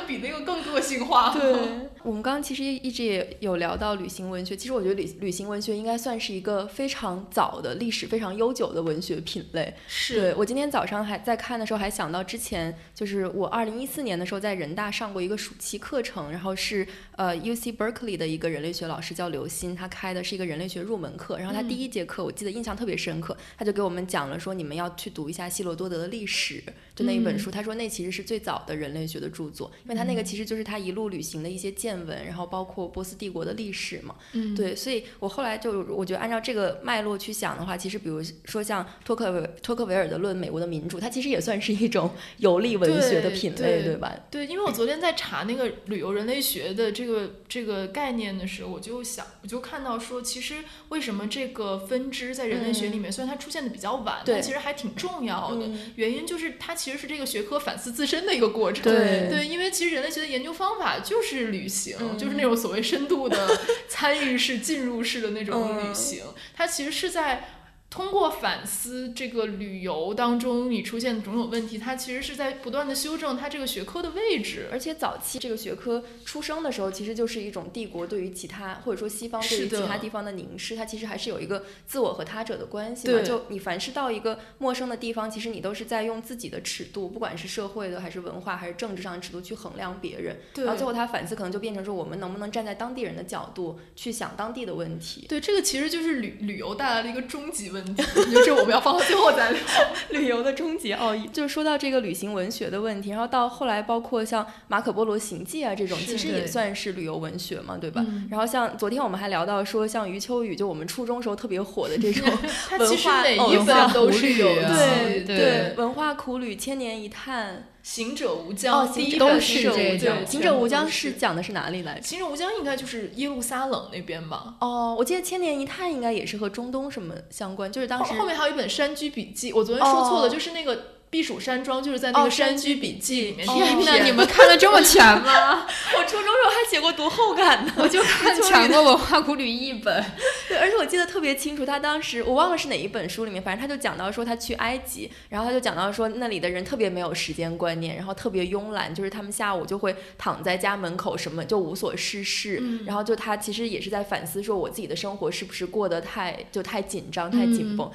[0.10, 1.32] 比那个更个性化。
[1.34, 1.90] 对。
[2.02, 9.74] 我们刚刚其实一直也有聊到旅行文学，其实我觉得旅旅行文学应该算是一个非常早的历史非常悠久的文学品类。
[9.86, 16.88] 是对我今天早上还在看的时候，还想到之前就是我二零一四年的时候在人大上过一个暑期课程，然后是
[17.18, 26.64] 呃 U C Berkeley 的一个人类学老师叫刘鑫，他开的是一个人类学入门课，然后他第一节课我记得印象特别深刻，他就给我们讲了说你们要去读一下希罗多德的历史，
[26.96, 44.16] 就那一本书，他说那其实是最早的人类学的著作，因为他那个其实就是他一路旅行的一些见闻，然后包括波斯帝国的历史嘛，嗯，对，所以我后来就我觉得按照这个脉络去想的话，其实比如说像托克维托克维尔的《论美国的民主》，它其实也算是一种游历文学的品类，对吧？
[44.32, 55.70] 对，因为我昨天在查那个旅游人类学的这个这个概念的时候，我就想，我就看到说，其实为什么这个分支在人类学里面，虽然它出现的比较晚，但其实还挺重要的。
[55.96, 58.84] 原因就是它其实是这个学科反思自身的一个过程。
[58.84, 62.50] 对对，因为其实人类学的研究方法就是旅行，就是那种。
[62.56, 66.24] 所谓深度的 参与式、进入式的那种旅行，
[66.56, 67.56] 它其实是在。
[67.90, 74.68] 通过反思这个旅游当中你出现的种种问题，它其实是在不断的修正它这个学科的位置。
[74.72, 83.22] 而且早期这个学科出生的时候，其实就是一种帝国对于其他或者说西方对于其他地方的凝视，它其实还是有一个自我和他者的关系嘛。
[83.24, 90.38] 就你凡是到一个陌生的地方，其实你都是在用自己的尺度，不管是社会的还是文化还是政治上的尺度去衡量别人。
[90.58, 95.26] 然后最后他反思可能就变成说，我们能不能站在当地人的角度去想当地的问题？
[95.28, 98.04] 对，这个其实就是旅旅游带来的一个终极问题。
[98.32, 99.60] 就是我们要放到最后再聊
[100.12, 101.28] 旅游的终极奥义。
[101.34, 108.06] 就是说到这个旅行文学的问题，然后到后来，包括像马可波罗行记啊这种，其实也算是旅游文学嘛，对吧？
[108.30, 112.28] 然后像昨天我们还聊到说，像余秋雨，就我们初中时候特别火的这种
[112.80, 117.66] 文化一本都是有对对文化苦旅、千年一探。
[117.92, 120.24] 行者无疆，哦，第一本是这种。
[120.24, 122.06] 行者无疆是讲的是哪里来着？
[122.06, 124.54] 行者无疆应该就是耶路撒冷那边吧？
[124.60, 133.48] 哦，我记得千年一叹应该也是和中东什么相关，就是当时后面还有一本山居笔记，我昨天说错了，就是那个避暑山庄，就是在那个山居笔记里面。
[133.48, 135.66] 天哪，你们 看的这么全吗？
[135.98, 140.06] 我初中时候还写过读后感呢，我就看全过文化古旅一本。
[140.48, 157.92] 对，而且我记得特别清楚，他当时我忘了是哪一本书里面，反正他就讲到说他去埃及，然后他就讲到说那里的人特别没有时间观念，然后特别慵懒，就是他们下午就会躺在家门口什么就无所事事，然后就他其实也是在反思说我自己的生活是不是过得太就太紧张太紧绷。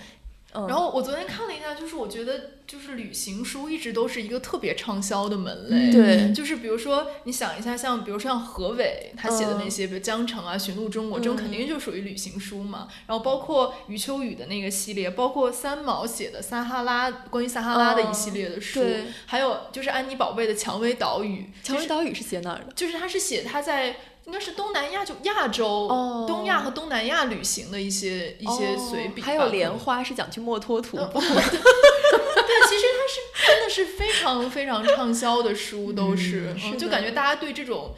[0.69, 5.91] 然后我昨天看了一下，就是我觉得就是旅行书一直都是一个特别畅销的门类。
[5.91, 12.87] 对，就是比如说你想一下，像比如说像何伟他写的那些，比如《江城》啊，《寻路中国》这种，肯定就属于旅行书嘛。
[13.07, 18.81] 然后包括余秋雨的那个系列，包括三毛写的撒哈拉关于撒哈拉的一系列的书，
[19.27, 21.51] 还有就是安妮宝贝的《蔷薇岛屿》。
[21.67, 22.73] 蔷薇岛屿是写哪儿的？
[22.77, 23.97] 就是他是写他在。
[24.27, 25.89] 应该是东南亚，就亚洲、
[26.27, 31.21] 东亚和东南亚旅行的一些一些随笔，还有莲花是讲去墨脱徒步。
[31.21, 37.95] 对，其实它是真的是非常非常畅销的书，都是，就感觉大家对这种。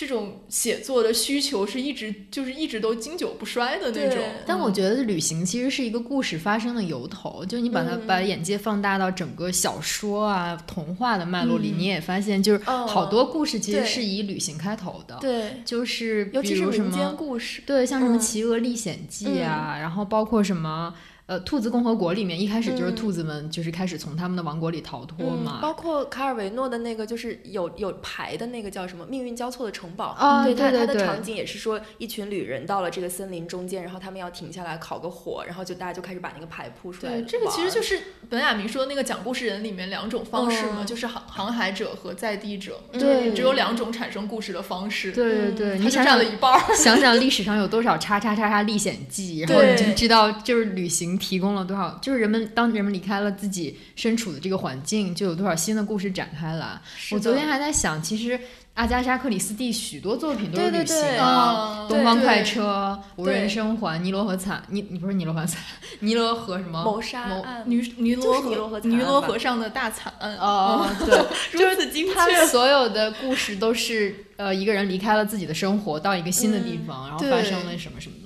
[0.00, 4.18] 这种写作的需求是一直就是一直都经久不衰的那种。
[4.46, 15.18] 但我觉得旅行其实是一个故事发生的由头，就你把它把眼界放大到整个小说啊、童话的脉络里，你也发现就是好多故事其实是以旅行开头的。
[15.20, 20.94] 对，就是尤其是民间故事，对，像什么《企鹅历险记》啊，然后包括什么。
[21.30, 25.60] 呃，兔子共和国里面一开始就是兔子们，就是开始从他们的王国里逃脱嘛。
[25.62, 37.12] 包括卡尔维诺的那个，就是有有牌的那个叫什么“命运交错的城堡”啊，对对对，他的场景也是说一群旅人到了这个森林中间，然后他们要停下来烤个火，然后就大家就开始把那个牌铺出来。
[37.12, 37.96] 对，这个其实就是
[38.28, 45.12] 本雅明说的那个讲故事人里面两种方式嘛，就是航航海者和在地者，对，只有两种产生故事的方式。
[45.12, 51.96] 对对对，你想想了一半，想想历史上有多少叉叉叉叉历险记，然后你就知道就是旅行提供了多少。
[52.02, 56.82] 就是人们当人们离开了自己身处的这个环境，就有多少新的故事展开了。
[57.12, 58.40] 我昨天还在想，其实
[58.74, 65.60] 阿加莎·克里斯蒂许多作品都是旅行啊，《东方快车》、《无人生还》、《尼罗河惨》、你你不是尼罗河惨，
[65.98, 67.62] 尼罗河什么谋杀案？
[67.66, 71.18] 尼尼罗河尼罗河上的大惨案哦，对，
[71.52, 72.46] 如此精确。
[72.46, 78.19] 所有的故事都是呃一个人离开了自己的生活，到一个新的地方，然后发生了什么什么。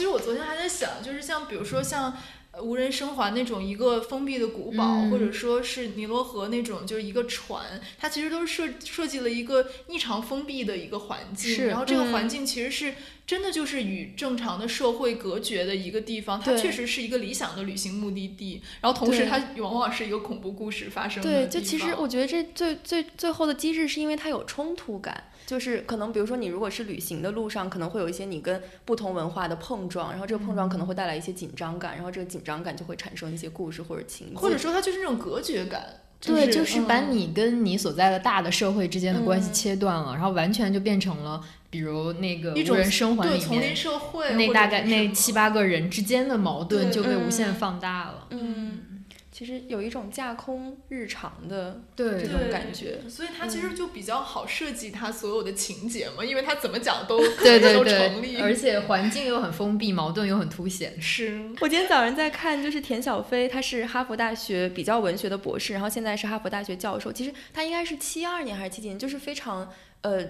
[0.00, 2.16] 其实我昨天还在想，就是像比如说像。
[2.64, 12.94] 无人生还那种一个封闭的古堡，或者说是尼罗河那种就是一个船，它其实都是设设计了一个异常封闭的一个环境，然后这个环境其实是
[13.24, 25.29] 真的就是与正常的社会隔绝的一个地方，它确实是一个理想的旅行目的地，然后同时它往往是一个恐怖故事发生的对，就其实我觉得这最最最后的机制是因为它有冲突感。
[25.50, 35.84] 就是可能，比如说你如果是旅行的路上，可能会有一些你跟不同文化的碰撞，然后这个碰撞可能会带来一些紧张感，然后这个紧张感就会产生一些故事或者情节，或者说它就是那种隔绝感。
[36.20, 43.74] 对，就是把你跟你所在的大的社会之间的关系切断了，然后完全就变成了，比如那个无人生还里面
[44.36, 48.28] 那大概那七八个人之间的矛盾就被无限放大了。
[48.30, 48.82] 嗯。
[49.40, 61.00] 其实有一种架空日常的这种感觉，所以它其实就比较好设计它所有的情节嘛，因为它怎么讲都 对对对，而且环境又很封闭，矛盾又很凸显。
[61.00, 67.10] 是我今天早上在看，就是田小飞，他是哈佛大学比较文学的博士，然后现在是哈佛大学教授。
[67.10, 69.72] 其实他应该是七二年还是七几年，就是非常。
[70.02, 70.26] 呃，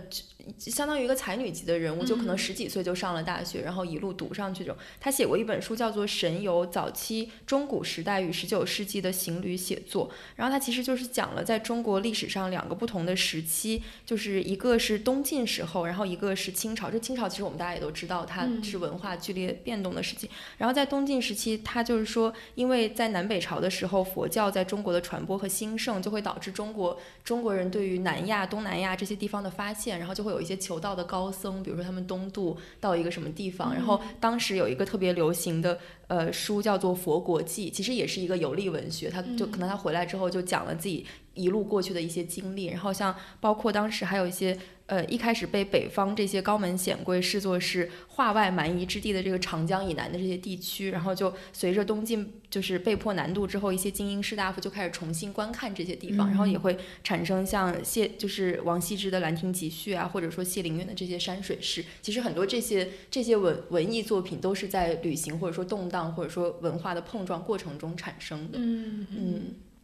[0.59, 4.65] 相当于一个才女级的人物，就可能十几岁就上了大学，然后一路读上去。
[4.65, 10.09] 这种，他写过一本书，叫做《神游：早期中古时代与十九世纪的行旅写作》。
[10.35, 16.91] 然后他其实就是讲了在中国历史上两个不同的时期，就是一个是东晋时候，然后一个是清朝。
[16.91, 20.29] 这清朝其实我们大家也都知道，它是文化剧烈变动的时期。
[20.59, 29.49] 然后在东晋时期，他就是说，因为在南北朝的时候，佛教在中国的传播和兴盛，就会导致中国中国人对于南亚、东南亚这些地方的。
[29.61, 41.05] 发现，然后就会有一些求道的高僧，比如说他们东渡到一个什么地方，然后当时有一个特别流行的呃书叫做《佛国记》，其实也是一个游历文学，他就可能他回来之后就讲了自己
[41.35, 44.59] 一路过去的一些经历，然后像包括当时还有一些。
[44.91, 61.85] 呃，一开始被北方这些高门显贵视作是化外蛮夷之地的这个长江以南的这些地区，然后就随着东晋就是被迫南渡之后，一些精英士大夫就开始重新观看这些地方，然后也会产生像谢就是王羲之的《兰亭集序》啊，或者说谢灵运的这些山水诗。
[62.03, 68.59] 其实很多这些这些文文艺作品都是在旅行或者说动荡或者说文化的碰撞过程中产生的。
[68.61, 69.43] 嗯嗯。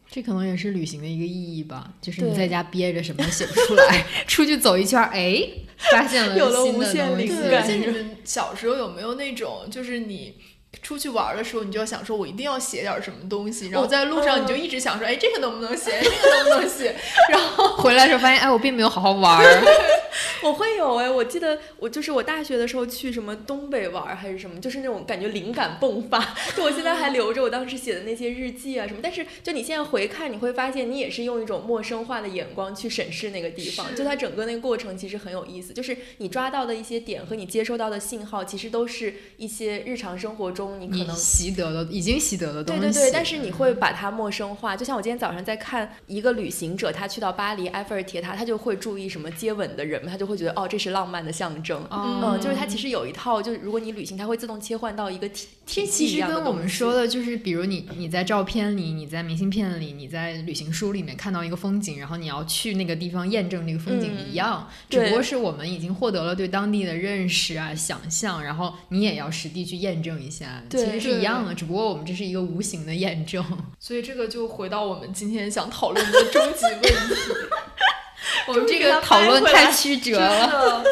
[0.09, 5.41] 这可能也是旅行的一个意义吧，就是你在家憋着什么写不出来， 出去走一圈，哎，
[5.91, 7.61] 发现了有了无限灵感。
[7.61, 10.35] 而且你们小时候有没有那种，就是你
[10.81, 16.95] 出去玩的时候，你就要想说，我一定要写点什么东西，然后在路上你就一直想说，哎，这个能不能写， 这个能不能写，
[17.31, 19.61] 然后回来的时候发现，哎，我并没有好好玩儿。
[20.43, 28.99] 我会有哎，我记得我就是我大学的时候去什么东北玩还是什么，就是那种感觉灵感迸发，就我现在还留着我当时写的那些日记啊什么。
[29.01, 42.81] 但是就你现在回看，你会发现你也是用一种陌生化的眼光去审视那个地方，就它整个那个过程其实很有意思，就是你抓到的一些点和你接收到的信号，其实都是一些日常生活中你可能习得的、已经习得的东西。
[42.81, 51.85] 对对对，但是你会把它陌生化，就像我今天早上在看一个旅行者，他去到巴黎埃菲尔铁塔，他就会注意什么接吻的人，他就会觉得哦，这是浪漫的象征。
[51.91, 73.43] 嗯，就是他其实有一套，就是如果你旅行，它会自动切换到一个体体系其实跟我们说的就是，比如你你在照片里，你在明信片里，你在旅行书里面看到一个风景，然后你要去那个地方验证那个风景一样，只不过是我们已经获得了对当地的认识啊、想象，然后你也要实地去验证一下，其实是一样的，只不过我们这是一个无形的验证。
[73.79, 76.89] 所以这个就回到我们今天想讨论的终极问题。
[78.47, 80.83] 我们这个讨论太曲折了。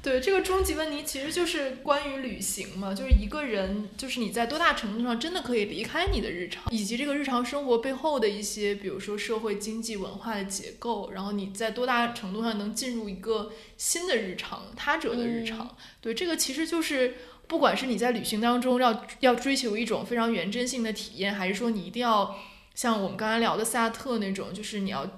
[0.00, 15.76] 对，这个终极问题其实就是关于旅行嘛，就是一个人，就是你在多大程度上真的可以离开你的日常，以及这个日常生活背后的一些，比如说社会、经济、文化的结构，然后你在多大程度上能进入一个新的日常，他者的日常。
[16.00, 17.16] 对，这个其实就是，
[17.48, 22.36] 不管是你在旅行当中要要追求一种非常原真性的体验，还是说你一定要
[22.74, 25.08] 像我们刚才聊的萨特那种，就是你要。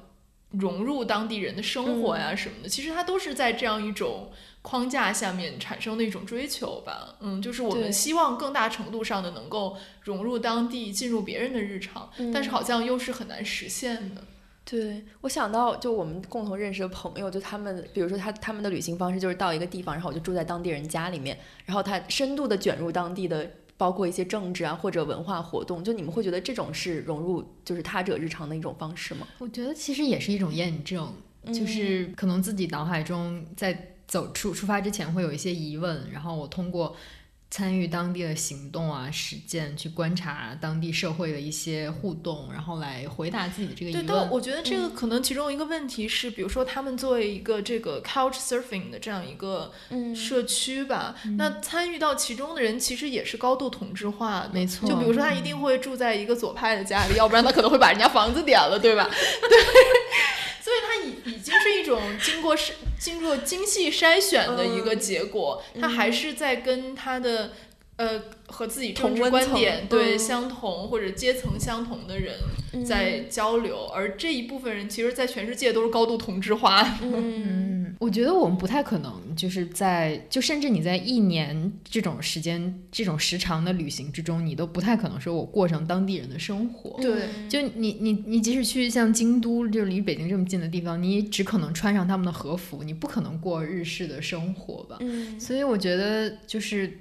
[0.55, 7.15] 融入当地人的生活呀什么的，其实它都是在这样一种框架下面产生的一种追求吧。
[7.21, 14.25] 嗯，就是我们希望更大程度上的能够融入当地，进入别人的日常，但是好像又是很难实现的。
[14.71, 23.51] 对我想到，就我们共同认识的朋友，就他们，比如说他他们的旅行方式就是到一个地方，然后我就住在当地人家里面，然后他深度的卷入当地的。
[23.81, 29.27] 包括一些政治啊或者文化活动，就你们会觉得这种是融入就是他者日常的一种方式吗？
[29.39, 31.11] 我觉得其实也是一种验证，
[31.47, 36.95] 就是可能自己脑海中在走出出发之前会有一些疑问，然后我通过。
[37.51, 44.07] 参与当地的行动啊、实践，去观察当地社会的一些互动，然后来回答自己的这个疑问。
[44.07, 49.73] 对，但我觉得这个可能其中一个问题是，比如说他们作为一个这个 couch surfing 的这样一个
[50.15, 54.51] 社区吧，那参与到其中的人其实也是高度同质化的。
[54.53, 54.89] 没错。
[54.89, 59.11] 就比如说他一定会住在一个左派的家里，要不然他可能会把人家房子点了，对吧？
[59.11, 59.59] 对。
[60.63, 67.53] 所以它已已经是一种经过筛、经过精细筛选的一个结果，它还是在跟它的
[68.01, 72.35] 呃和自己政治观点对相同或者阶层相同的人
[72.85, 76.99] 在交流，而这一部分人其实，在全世界都是高度同质化。
[77.03, 86.99] 嗯，我觉得我们不太可能就是在就甚至你在一年这种时间、这种时长的旅行之中，你都不太可能说我过上当地人的生活。
[87.03, 94.97] 对，就你你你即使去像京都，就离北京这么近的地方，你只可能穿上他们的和服，你不可能过日式的生活吧？
[95.01, 96.99] 嗯，所以我觉得就是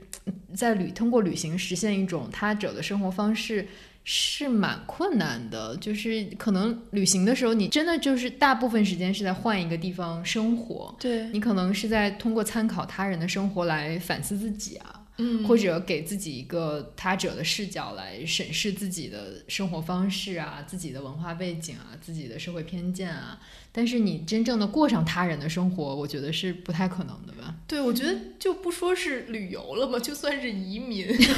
[0.55, 3.67] 在旅通过旅行实现一种他者的生活方式
[4.03, 11.27] 是蛮困难的，就是可能旅行的时候，你真的就是大部分时间是在换一个地方生活，对。
[11.29, 23.39] 你可能是在通过参考他人的生活来反思自己啊，嗯，或者给自己一个他者的视角来审视自己的生活方式啊，自己的文化背景啊，自己的社会偏见啊。
[23.71, 27.55] 但是你真正的过上他人的生活，我觉得是不太可能的吧？
[27.67, 31.29] 对，我觉得就不说是旅游了嘛，就算是移民， 就是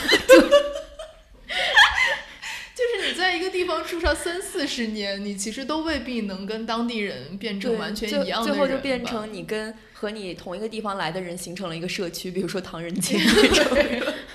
[3.11, 8.57] 你在一个地方住上三四十年，你其实都未必能跟当地人变成完全一样的人。
[8.57, 13.19] 最后就变成你跟和你同一个地方来的人形成了一个社区，比如说唐人街。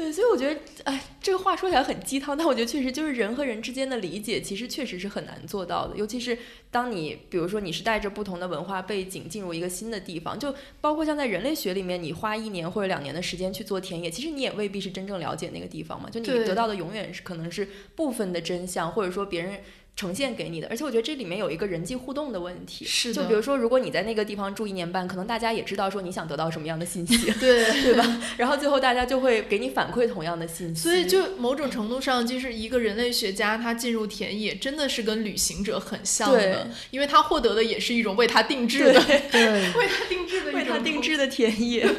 [0.00, 5.94] 对，所以我觉得，哎，这个话说起来很鸡汤，但我觉得确实就是人和人之间的理解，其实确实是很难做到的。
[5.94, 6.38] 尤其是
[6.70, 16.08] 当你，比如说你是带着不同的文化背景进入一个新的地方，就包括像在人类学里面，你花一年或者两年的时间去做田野，其实你也未必是真正了解那个地方嘛。
[16.08, 19.60] 就你得到的永远是可能是部分的真相，或者说别人。
[20.00, 22.86] 呈现给你的，而且我觉得这里面有一个人际互动的问题。
[22.86, 28.22] 是的，就比如说，如果你在那个地方住一年半，可能大家也知道说你想得到什么样的信息，对 对吧？
[28.38, 30.84] 然后最后大家就会给你反馈同样的信息。
[30.84, 39.44] 所以，就某种程度上，就是一个人类学家他进入田野，真的是跟旅行者很像的，因为他获得的也是一种为他定制的， 对，
[39.74, 41.86] 为他定制的，为他定制的田野。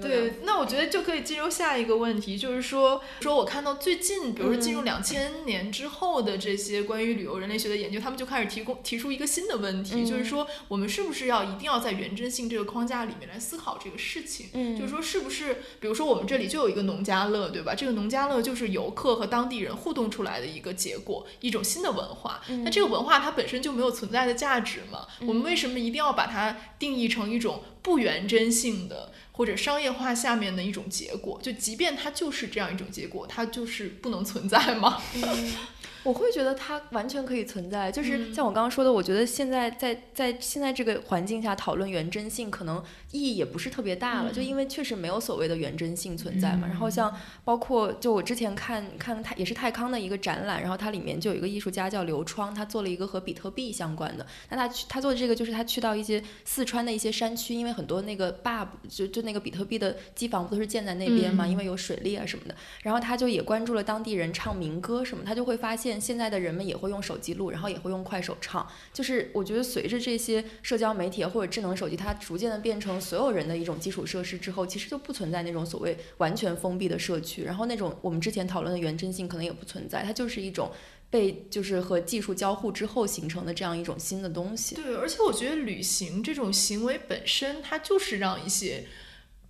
[0.00, 14.48] 对，那我觉得就可以进入下一个问题，就是说，说我看到最近，比如说进入两千年之后的这些关于旅游人类学的研究，他们就开始提供提出一个新的问题，就是说，我们是不是要一定要在原真性这个框架里面来思考这个事情？
[14.52, 17.74] 嗯，就是说，是不是，比如说我们这里就有一个农家乐，对吧？
[17.74, 22.40] 这个农家乐就是游客和当地人互动出来的一个结果，一种新的文化。
[22.64, 25.06] 那这个文化它本身就没有存在的价值嘛？
[25.20, 29.12] 我们为什么一定要把它定义成一种不原真性的？
[29.32, 35.00] 或者商业化下面的一种结果，就即便它就是这样一种结果，它就是不能存在吗？
[36.04, 46.66] 我会觉得它完全可以存在，就是像我刚刚说的，我觉得现在在在现在这个环境下讨论原真性，可能意义也不是特别大了，就因为确实没有所谓的原真性存在嘛。
[46.66, 54.26] 然后像包括就我之前看看泰也是泰康的一个展览，然后它里面就有一个艺术家叫刘窗，他做了一个和比特币相关的。
[54.48, 62.54] 那他去他做的这个就是他去到一些四川的一些山区，因为很多那个坝就就那个比特币的机房不都是建在那边嘛，因为有水利啊什么的。
[62.82, 66.00] 然后他就也关注了当地人唱民歌什么，他就会发现。
[66.00, 68.66] 现在的人们也会用手机录，然后也会用快手唱。
[68.92, 77.42] 就是我觉得随着这些社交媒体或者智能手机，它逐渐的变成所有人的一种基础设施之后，其实就不存在那种所谓完全封闭的社区。
[77.42, 80.70] 然后那种我们之前讨论的原真性可能也不存在，它就是一种
[81.10, 84.76] 被就是和技术交互之后形成的这样一种新的东西。
[84.76, 88.86] 对，而且我觉得旅行这种行为本身，它就是让一些。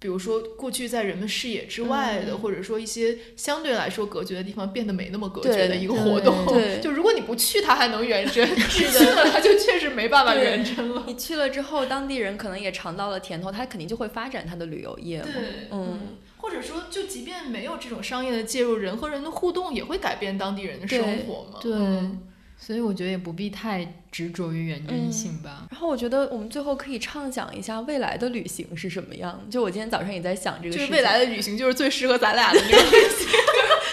[0.03, 6.45] 比如说，过去在人们视野之外的，或者说一些相对来说隔绝的地方，变得没那么隔绝的一个活动。
[6.47, 11.05] 对，就如果你不去，它还能原真； 去了，它就确实没办法原真了。
[11.07, 15.21] 你去了之后，当地人可能也尝到了甜头，他肯定就会发展他的旅游业。
[15.21, 15.33] 对，
[15.71, 16.01] 嗯，
[16.39, 21.61] 或者说，就即便没有这种商业的介入，人和人的互动也会改变当地人的生活嘛？
[21.63, 21.73] 对。
[22.65, 25.67] 所以我觉得也不必太执着于原真性吧。
[25.69, 29.45] 然后我觉得我们最后可以畅想一下未来的旅行是什么样。
[29.51, 33.42] 就我今天早上也在想这个事，就是未来的旅行就是最适合咱俩的旅行。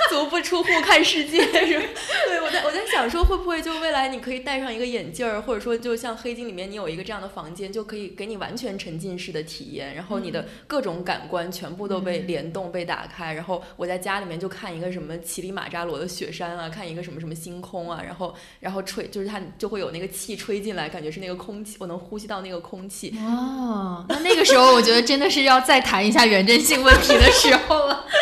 [0.09, 1.85] 足不出户看世界 是吧？
[2.25, 13.33] 对，我在我在想说，会不会就未来你可以戴上一个眼镜儿，或者说就像黑镜里面你有一个这样的房间，就可以给你完全沉浸式的体验，然后你的各种感官全部都被联动、被打开。
[13.33, 23.13] 然后我在家里面就看一个什么乞力马扎罗的雪山啊，看一个什么什么星空啊，然后然后吹，就是它就会有那个气吹进来，感觉是那个空气，我能呼吸到那个空气。
[23.19, 28.05] 哦，那那个时候我觉得真的是要再谈一下原真性问题的时候了。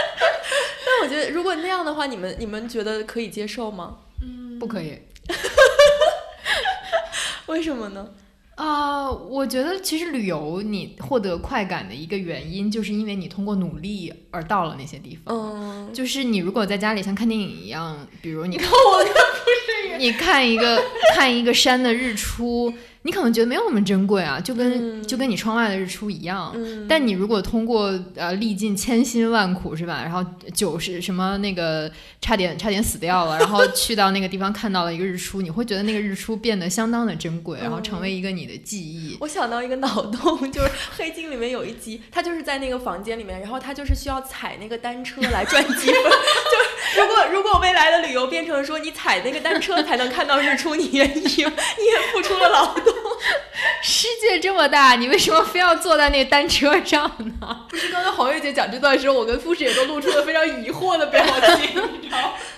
[0.88, 3.98] 但我觉得，如果那样的话，你们你们觉得可以接受吗？
[4.22, 5.00] 嗯，不可以。
[7.48, 8.08] 为什么呢？
[8.56, 15.36] 啊，我觉得其实旅游你获得快感的一个原因，就是因为你通过努力而到了那些地方。
[15.36, 20.82] 嗯，就是你如果在家里像看电影一样，比如你看我看不是你看一个
[21.16, 22.74] 看一个山的日出。
[23.08, 26.54] 你可能觉得没有那么珍贵啊，就跟就跟你窗外的日出一样。
[26.90, 31.90] 但你如果通过呃历尽千辛万苦是吧，然后九十什么那个
[32.20, 39.16] 差点差点死掉了，然后 去到那个地方看到了一个日出，你会觉得那个日出变得相当的珍贵，然后成为一个你的记忆。
[39.22, 45.96] 我想到一个脑洞， 就是《黑镜》里面有一集，他就是在那个房间里面，然后他就是需要踩那个单车来赚积分。
[45.96, 51.54] 就如果如果未来的旅游变成说你踩那个单车才能看到日出，你愿意吗？
[51.78, 52.94] 你也付出了劳动。
[53.82, 57.66] 世界这么大，你为什么非要坐在那个单车上呢？
[57.70, 61.24] 不是刚才黄月姐讲这段时候，我跟富士也都露出了非常疑惑的表
[61.58, 61.76] 情。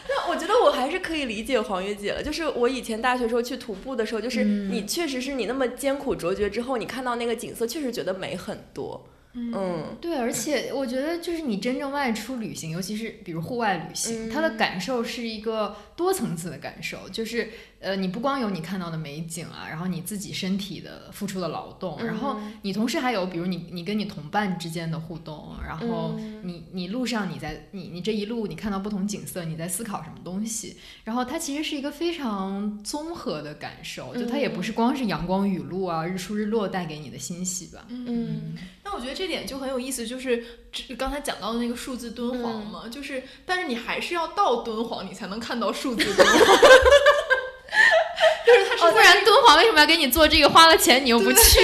[0.09, 2.23] 那我觉得我还是可以理解黄月姐了。
[2.23, 9.07] 就是我以前大学时候去徒步的时候，就是你确实是你那么艰苦卓绝之后，你看到那个景色，确实觉得美很多。
[9.35, 17.51] 嗯，对，而且我觉得就是你真正外出旅行，尤其是比如户外旅行，它的感受是一个多层次的感受，就是。
[17.79, 26.13] 呃，你不光有你看到的美景啊，然后你自己身体的付出的劳动，然后你同时还有，比如你你跟你同伴之间的互动，然后
[26.43, 30.75] 你你路上你在你你这一路你看到不同景色，你在思考什么东西，
[31.05, 37.85] 然后它其实是一个非常综合的感受，就它也不是光是阳光雨露啊、日出日落带给你的欣喜吧。
[37.87, 40.43] 嗯，那我觉得这点就很有意思，就是
[40.97, 46.35] 刚才讲到的那个数字敦煌嘛，就是但是你还是要到敦煌你才能看到数字敦煌。
[48.49, 50.49] 就 是他是，不然敦煌为什么要给你做这个？
[50.49, 51.59] 花了钱你又不去？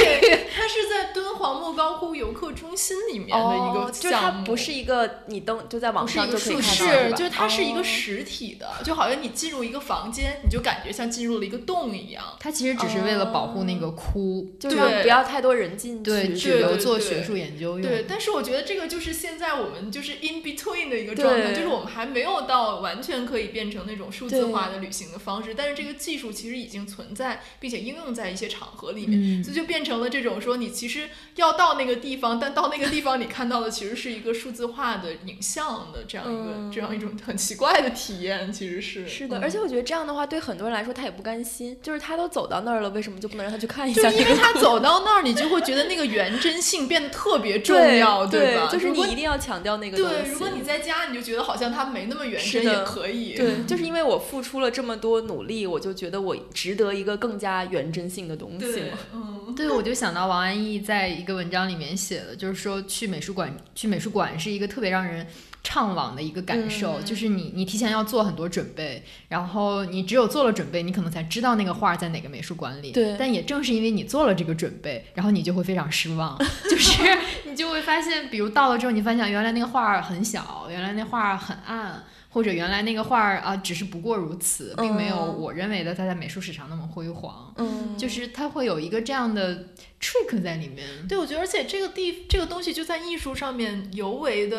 [0.56, 12.24] 他是在敦煌莫高窟游客中心里面的一个项目，不是一个你登就在网上就可以看到是，就是它是一个实体的，就好像你进入一个房间，你就感觉像进入了一个洞一样。
[12.40, 17.82] 它其实只是为了保护那个窟，就是不要太多人进去，对，只留做学术研究用。
[17.82, 26.76] 对，但是我觉得这个就是现在我们就是 in between 的一个状态，就是我们还没有到完全可以变成那种数字化的旅行的方式，但是这个技术其实已经。
[26.76, 44.36] 已经存在，并且应用在一些场合里面，所以就变成了这种说，你其实要到那个地方，但到那个地方你看到的其实是一个数字化的影像的这样一个、嗯这样一种很奇怪的体验，其实是是的，嗯而且我觉得这样的话，对很多人来说他也不甘心，就是他都走到那儿了，为什么就不能让他去看一下就因为？
[44.36, 48.72] 他走到那儿，你就会觉得那个原真性变得特别重要 对要，吧？
[48.72, 50.14] 对就是你一定要强调那个东西。
[50.16, 53.36] 对，如果你在家，你就觉得好像他没那么原真，也可以。
[53.36, 65.26] 对，就是因为我付出了这么多努力，我就觉得我值得一个更加原真性的东西对嘛。，嗯，对，我就想到王安忆在一个文章里面写的，就是说去美术馆，去美术馆是一个特别让人
[65.64, 72.92] 怅惘的一个感受，嗯就是你你提前要做很多准备，然后你只有做了准备，你可能才知道那个画在哪个美术馆里。
[72.92, 76.38] 对但也正是因为你做了这个准备，然后你就会非常失望，
[76.70, 77.02] 就是
[77.46, 82.04] 你就会发现，比如到了之后，你发现原来那个画很小，原来那画很暗。
[82.36, 87.54] 或者原来那个画儿啊，只是不过如此，并没有嗯我认为的它在美术史上那么辉煌。
[87.56, 89.68] 嗯，就是它会有一个这样的
[90.02, 90.86] trick 在里面。
[91.08, 94.58] 对，我觉得，而且这个地这个东西就在艺术上面尤为的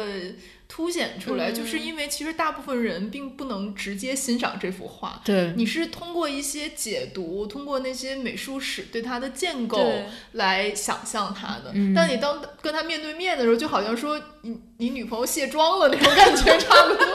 [0.67, 5.21] 凸显出来，就是嗯因为其实大部分人并不能直接欣赏这幅画。
[5.23, 9.87] 对你是通过一些解读，通过那些美术史对它的建构
[10.33, 11.73] 来想象它的。
[11.75, 17.07] 嗯但你当跟他面对面的时候，就好像说你你女朋友卸妆了那种感觉，差不多。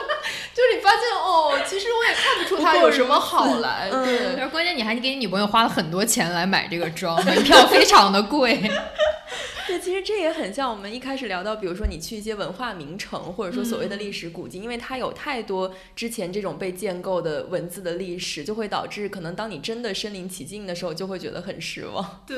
[0.55, 3.89] 就是你发现哦，其实我也看不出它有什么好来。
[3.91, 8.61] 嗯对，而关键你还给你女朋友花了很多钱来买这个妆， 门票非常的贵。
[9.67, 22.23] 对，其实这也很像我们一开始聊到，比如说你去一些文化名城，或者说所谓的历史古迹，因为它有太多之前这种被建构的文字的历史，就会导致可能当你真的身临其境的时候，就会觉得很失望。
[22.27, 22.37] 对，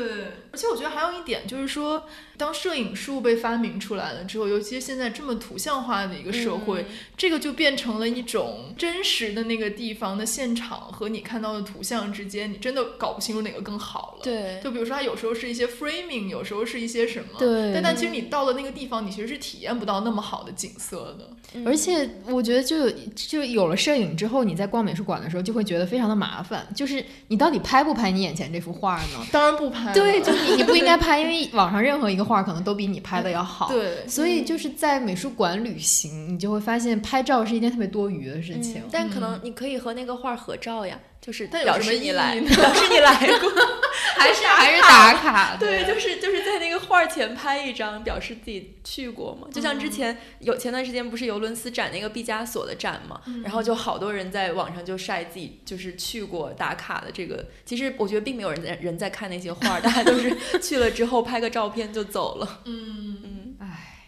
[0.51, 2.05] 而且我觉得还有一点就是说，
[2.43, 14.23] 当摄影术被发明出来了之后，尤其是现在这么图像化的一个社会，这个就变成了一种真实的那个地方的现场和你看到的图像之间，你真的搞不清楚哪个更好了。。
[14.23, 21.29] 对就比如说，它有时候是一些 framing，有时候是一些什么，对但但其实你到了那个地方，你其实是体验不到那么好的景色的。
[21.65, 29.25] 而且我觉得就有就有了摄影之后，你在逛美术馆的时候就会觉得非常的麻烦，就是你到底拍不拍你眼前这幅画呢？
[29.31, 33.67] 当然不拍，对，就你你不应该拍，因为网上任何一个画可能都比你拍的要好。。
[33.67, 38.81] 对，所以就是在美术馆旅行，你就会发现拍照是一件特别多余的事情。
[38.81, 43.51] 嗯但可能你可以和那个画合照呀，就是表示你来，呢表示你来过。
[44.17, 49.47] 还是 还是打卡，对，就是就是在那个画儿前拍一张，表示自己去过嘛。
[49.51, 57.45] 就像之前有前段时间不是尤伦斯展那个毕加索的展嘛，然后就好多人在网上就晒自己就是去过打卡的这个。
[57.65, 62.61] 其实我觉得并没有人在人在看那些画，大家都是 去了之后拍个照片就走了。
[62.65, 63.99] 嗯，嗯，唉，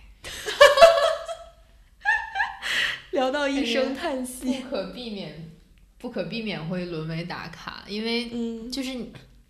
[3.11, 4.69] 聊到一声叹息不。
[4.69, 5.51] 可避免，
[5.97, 8.93] 不可避免会沦为打卡，因为嗯，就是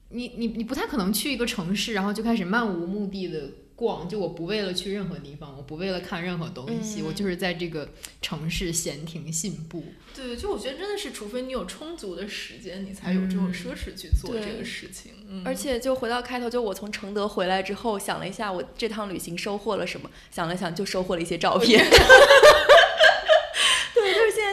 [0.09, 7.89] 你你你你不太可能去一个城市，然后就开始漫无目的的逛，就我不为了去任何地方，我不为了看任何东西，嗯我就是在这个
[8.21, 9.83] 城市闲庭信步。
[10.15, 15.11] 对，就我觉得真的是，除非你有充足的时间，你才有这种嗯奢侈去做这个事情。
[15.27, 21.85] 嗯，而且就回到开头，就我从承德回来之后，想了一下我这趟旅行收获了什么，想了想就收获了一些照片。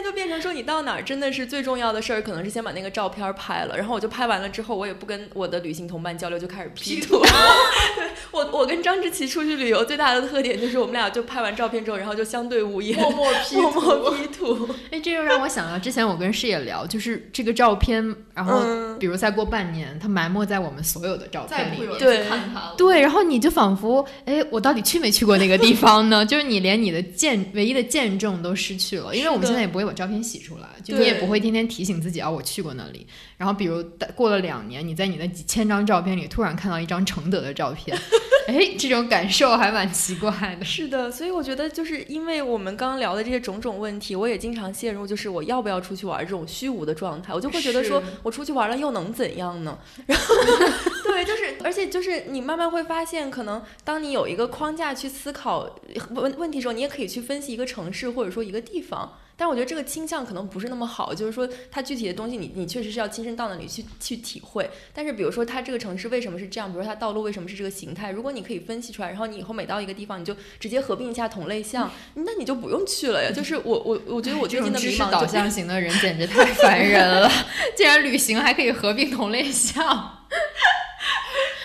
[0.03, 7.21] 对，就变成说，你到哪儿真的是最重要的事儿，可能是先把那个照片拍了，然后我就拍完了之后，我也不跟我的旅行同伴交流，就开始 P 图。
[7.95, 14.69] 对我，我跟张志奇出去旅游最大的特点就是我们俩就拍完照片之后，然后就相对无言，默默 P 默图，默 P 图。
[14.91, 18.03] 哎，这又让我想到之前我跟师野聊，就是这个照片，
[18.33, 21.81] 然后嗯比如再过半年，它埋没在我们所有的照片里面。
[21.81, 22.75] 也不会有人对去看它了。
[22.77, 26.25] 对，然后你就仿佛，哎，我到底去没去过那个地方呢？
[26.27, 33.05] 就是你连你的见唯一的见证都失去了，因为我们现在也不会把照片洗出来，就你也不会天天提醒自己啊，我去过那里。
[33.37, 33.83] 然后比如
[34.15, 37.97] 过了两年，你在你的几千张照片里突然看到一张承德的照片，
[38.47, 40.65] 哎，这种感受还蛮奇怪的。
[40.65, 49.77] 是的，所以我觉得就是因为我们刚刚聊的这些种种问题，我也经常陷入就是我要不要出去玩这种虚无的状态，我就会觉得说我出去玩了又能怎样呢？
[50.07, 50.35] 然后
[51.03, 55.69] 对，就是而且就是你慢慢会发现，可能当你有一个框架去思考
[56.11, 59.17] 问问题的时候，你也可以去分析一个城市或者说一个地方。
[59.43, 64.69] 但我觉得这个倾向可能不是那么好，就是说它具体的东西你你确实是要亲身到那里去去体会。
[64.93, 73.31] 但是比如说它这个城市为什么是这样，比如说它道路为什么是这个形态，如果你可以分析出来，然后你以后每到一个地方你就直接合并一下同类项，那你就不用去了呀。
[73.35, 77.29] 就是我我我觉得我最近的迷茫导向型的人简直太烦人了，
[77.75, 80.23] 竟然旅行还可以合并同类项。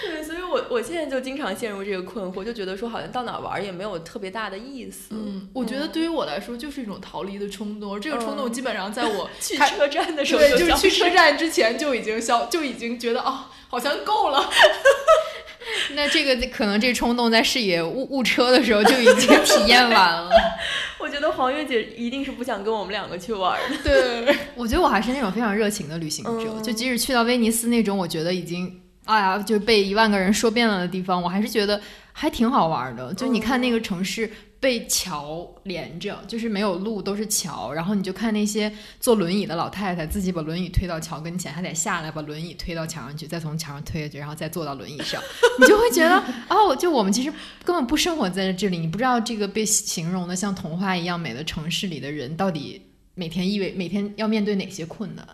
[0.08, 5.08] 对，所以我我现在就经常陷入这个困惑，就觉得说好像到哪儿玩也没有特别大的意思。
[5.10, 9.28] 嗯，我觉得对于我来说就是一种逃离的冲动，这个冲动嗯基本上在我
[9.58, 14.48] 开去车站的时候对，就是去车站之前就已经消，就已经觉得哦，好像够了。
[15.94, 20.30] 那这个可能这冲动在视野误误车的时候就已经体验完了。
[20.98, 23.76] 我觉得黄月姐一定是不想跟我们两个去玩的。
[23.82, 31.80] 对， 我觉得我还是那种非常热情的旅行者，就即使去到威尼斯那种，我觉得已经哎呀，就是被一万个人说遍了的地方，我还是觉得
[32.12, 33.12] 还挺好玩的。
[33.14, 34.30] 就你看那个城市。
[34.60, 37.72] 被桥连着，就是没有路，都是桥。
[37.72, 38.68] 然后你就看那些
[38.98, 45.22] 坐轮椅的老太太，自己把轮椅推到桥跟前，还得下来把轮椅推到墙上去，再从墙上推下去，然后再坐到轮椅上。
[45.60, 46.20] 你就会觉得，
[46.50, 47.32] 哦，就我们其实
[47.64, 48.78] 根本不生活在这里。
[48.78, 52.82] 你不知道这个被形容的像童话一样美的城市里的人，到底
[53.14, 55.24] 每天意味每天要面对哪些困难？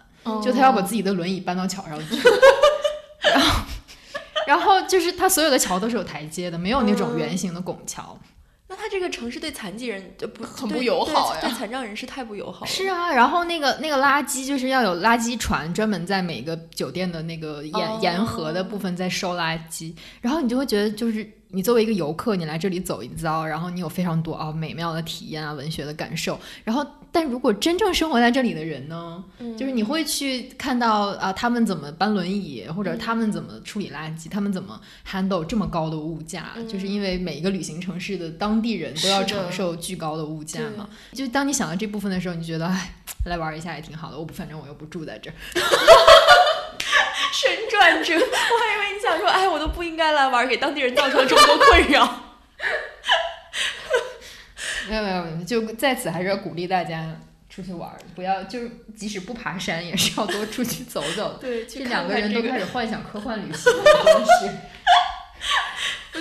[0.42, 2.14] 就他要把自己的轮椅搬到桥上去，
[3.24, 3.63] 然后，
[4.46, 8.18] 然后就是它所有的桥都是有台阶的，没有那种圆形的拱桥。
[8.66, 11.40] 那他这个城市对残疾人就不很不友好呀？
[11.40, 12.64] 对残障人士太不友好。
[12.64, 21.30] 是啊，然后那个那个垃圾就是要有垃圾船，专门在每个酒店的那个沿沿河的部分在收垃圾，然后你就会觉得就是。
[21.54, 26.38] 你作为一个游客，你来这里走一遭，然后你有非常多啊美妙的体验啊，文学的感受。
[26.64, 29.22] 然后，但如果真正生活在这里的人呢，
[29.56, 40.88] 就是你会去看到啊，他们怎么搬轮椅，或者他们怎么处理垃圾，他们怎么 handle 这么高的物价，就是因为每一个旅行城市的当地人都要承受巨高的物价嘛。
[41.12, 42.94] 就当你想到这部分的时候，你觉得哎，
[43.26, 44.18] 来玩一下也挺好的。
[44.18, 45.34] 我不，反正我又不住在这儿。
[47.32, 52.20] 神转折，我还以为你想说，哎，我都不应该来玩，给当地人造成了这么多困扰。
[54.88, 57.16] 没有没有，就在此还是要鼓励大家
[57.48, 61.38] 出去玩，不要就是即使不爬山，也是要多出去走走。
[61.40, 63.72] 对，这两个人都开始幻想科幻旅行，
[64.04, 64.50] 真是。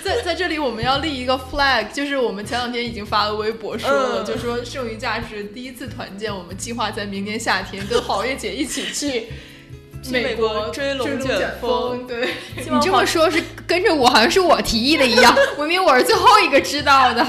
[0.03, 9.31] 在在这里，我们要立一个 flag，就是我们前两天已经发了微博说了，就说剩余价值第一次团建，我们计划在明年夏天跟郝月姐一起去。
[10.11, 15.35] 美国追龙卷风，对你这么说，是跟着我，好像是我提议的一样。
[15.57, 17.25] 明明我是最后一个知道的。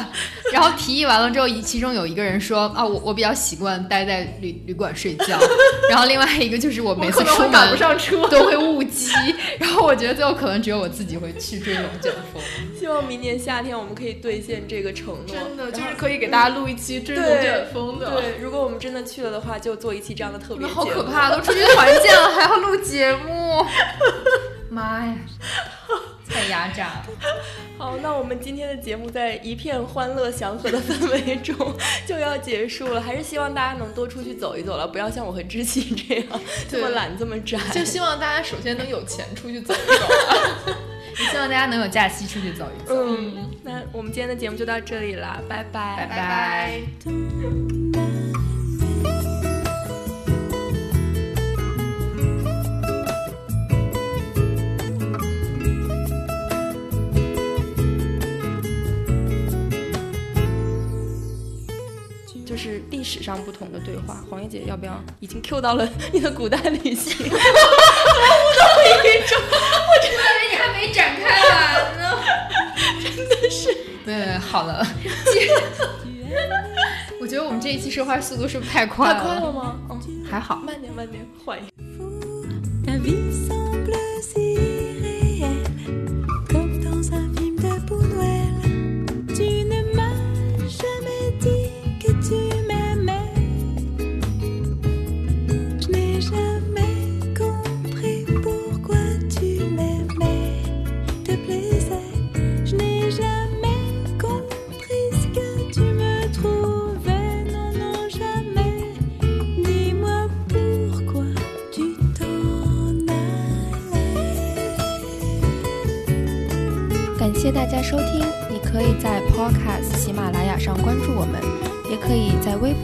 [0.52, 5.38] 然后提议完了之后，其中有一个人说啊，我我比较习惯待在旅旅馆睡觉。
[5.88, 7.78] 然后另外一个就是我每次出门
[8.30, 9.10] 都会误机。
[9.58, 12.42] 然后我觉得最后可能只有我自己会去追龙卷风。
[12.78, 18.10] 希望明年夏天我们可以兑现这个承诺，真的就是可以给大家录一期追龙卷风的。
[18.10, 20.66] 对，如果我们真的去了的话，就做一期这样的特别。
[20.66, 23.64] 好可怕，都出去团建了 还要录节目，
[24.70, 25.14] 妈呀！
[26.28, 27.06] 太压榨了。
[27.78, 31.54] 好，那我们今天的节目在一片欢乐祥和的氛围中
[32.06, 33.00] 就要结束了。
[33.00, 36.26] 还是希望大家能多出去走一走了，不要像我和知琪这样
[36.68, 37.58] 这么懒这么宅。
[37.72, 40.72] 就希望大家首先能有钱出去走一走，
[41.18, 42.94] 也希望大家能有假期出去走一走。
[42.96, 47.83] 嗯，那我们今天的节目就到这里了，拜拜，拜拜。
[62.64, 64.98] 是历史上不同的对话，黄叶姐要不要？
[65.20, 67.36] 已经 Q 到了你的古代旅行， 我真
[68.80, 69.20] 的以为
[70.50, 72.18] 你还没展开完呢，
[73.02, 73.76] 真的是。
[74.06, 74.82] 对，好了，
[77.20, 79.14] 我觉得我们这一期说话速度是不是太快了？
[79.14, 79.76] 太快了吗？
[79.90, 80.00] 嗯，
[80.30, 81.68] 还好，慢点，慢点，缓一。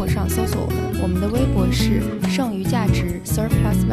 [0.07, 3.87] 上搜索我们，我们的微博是剩余价值 Surplus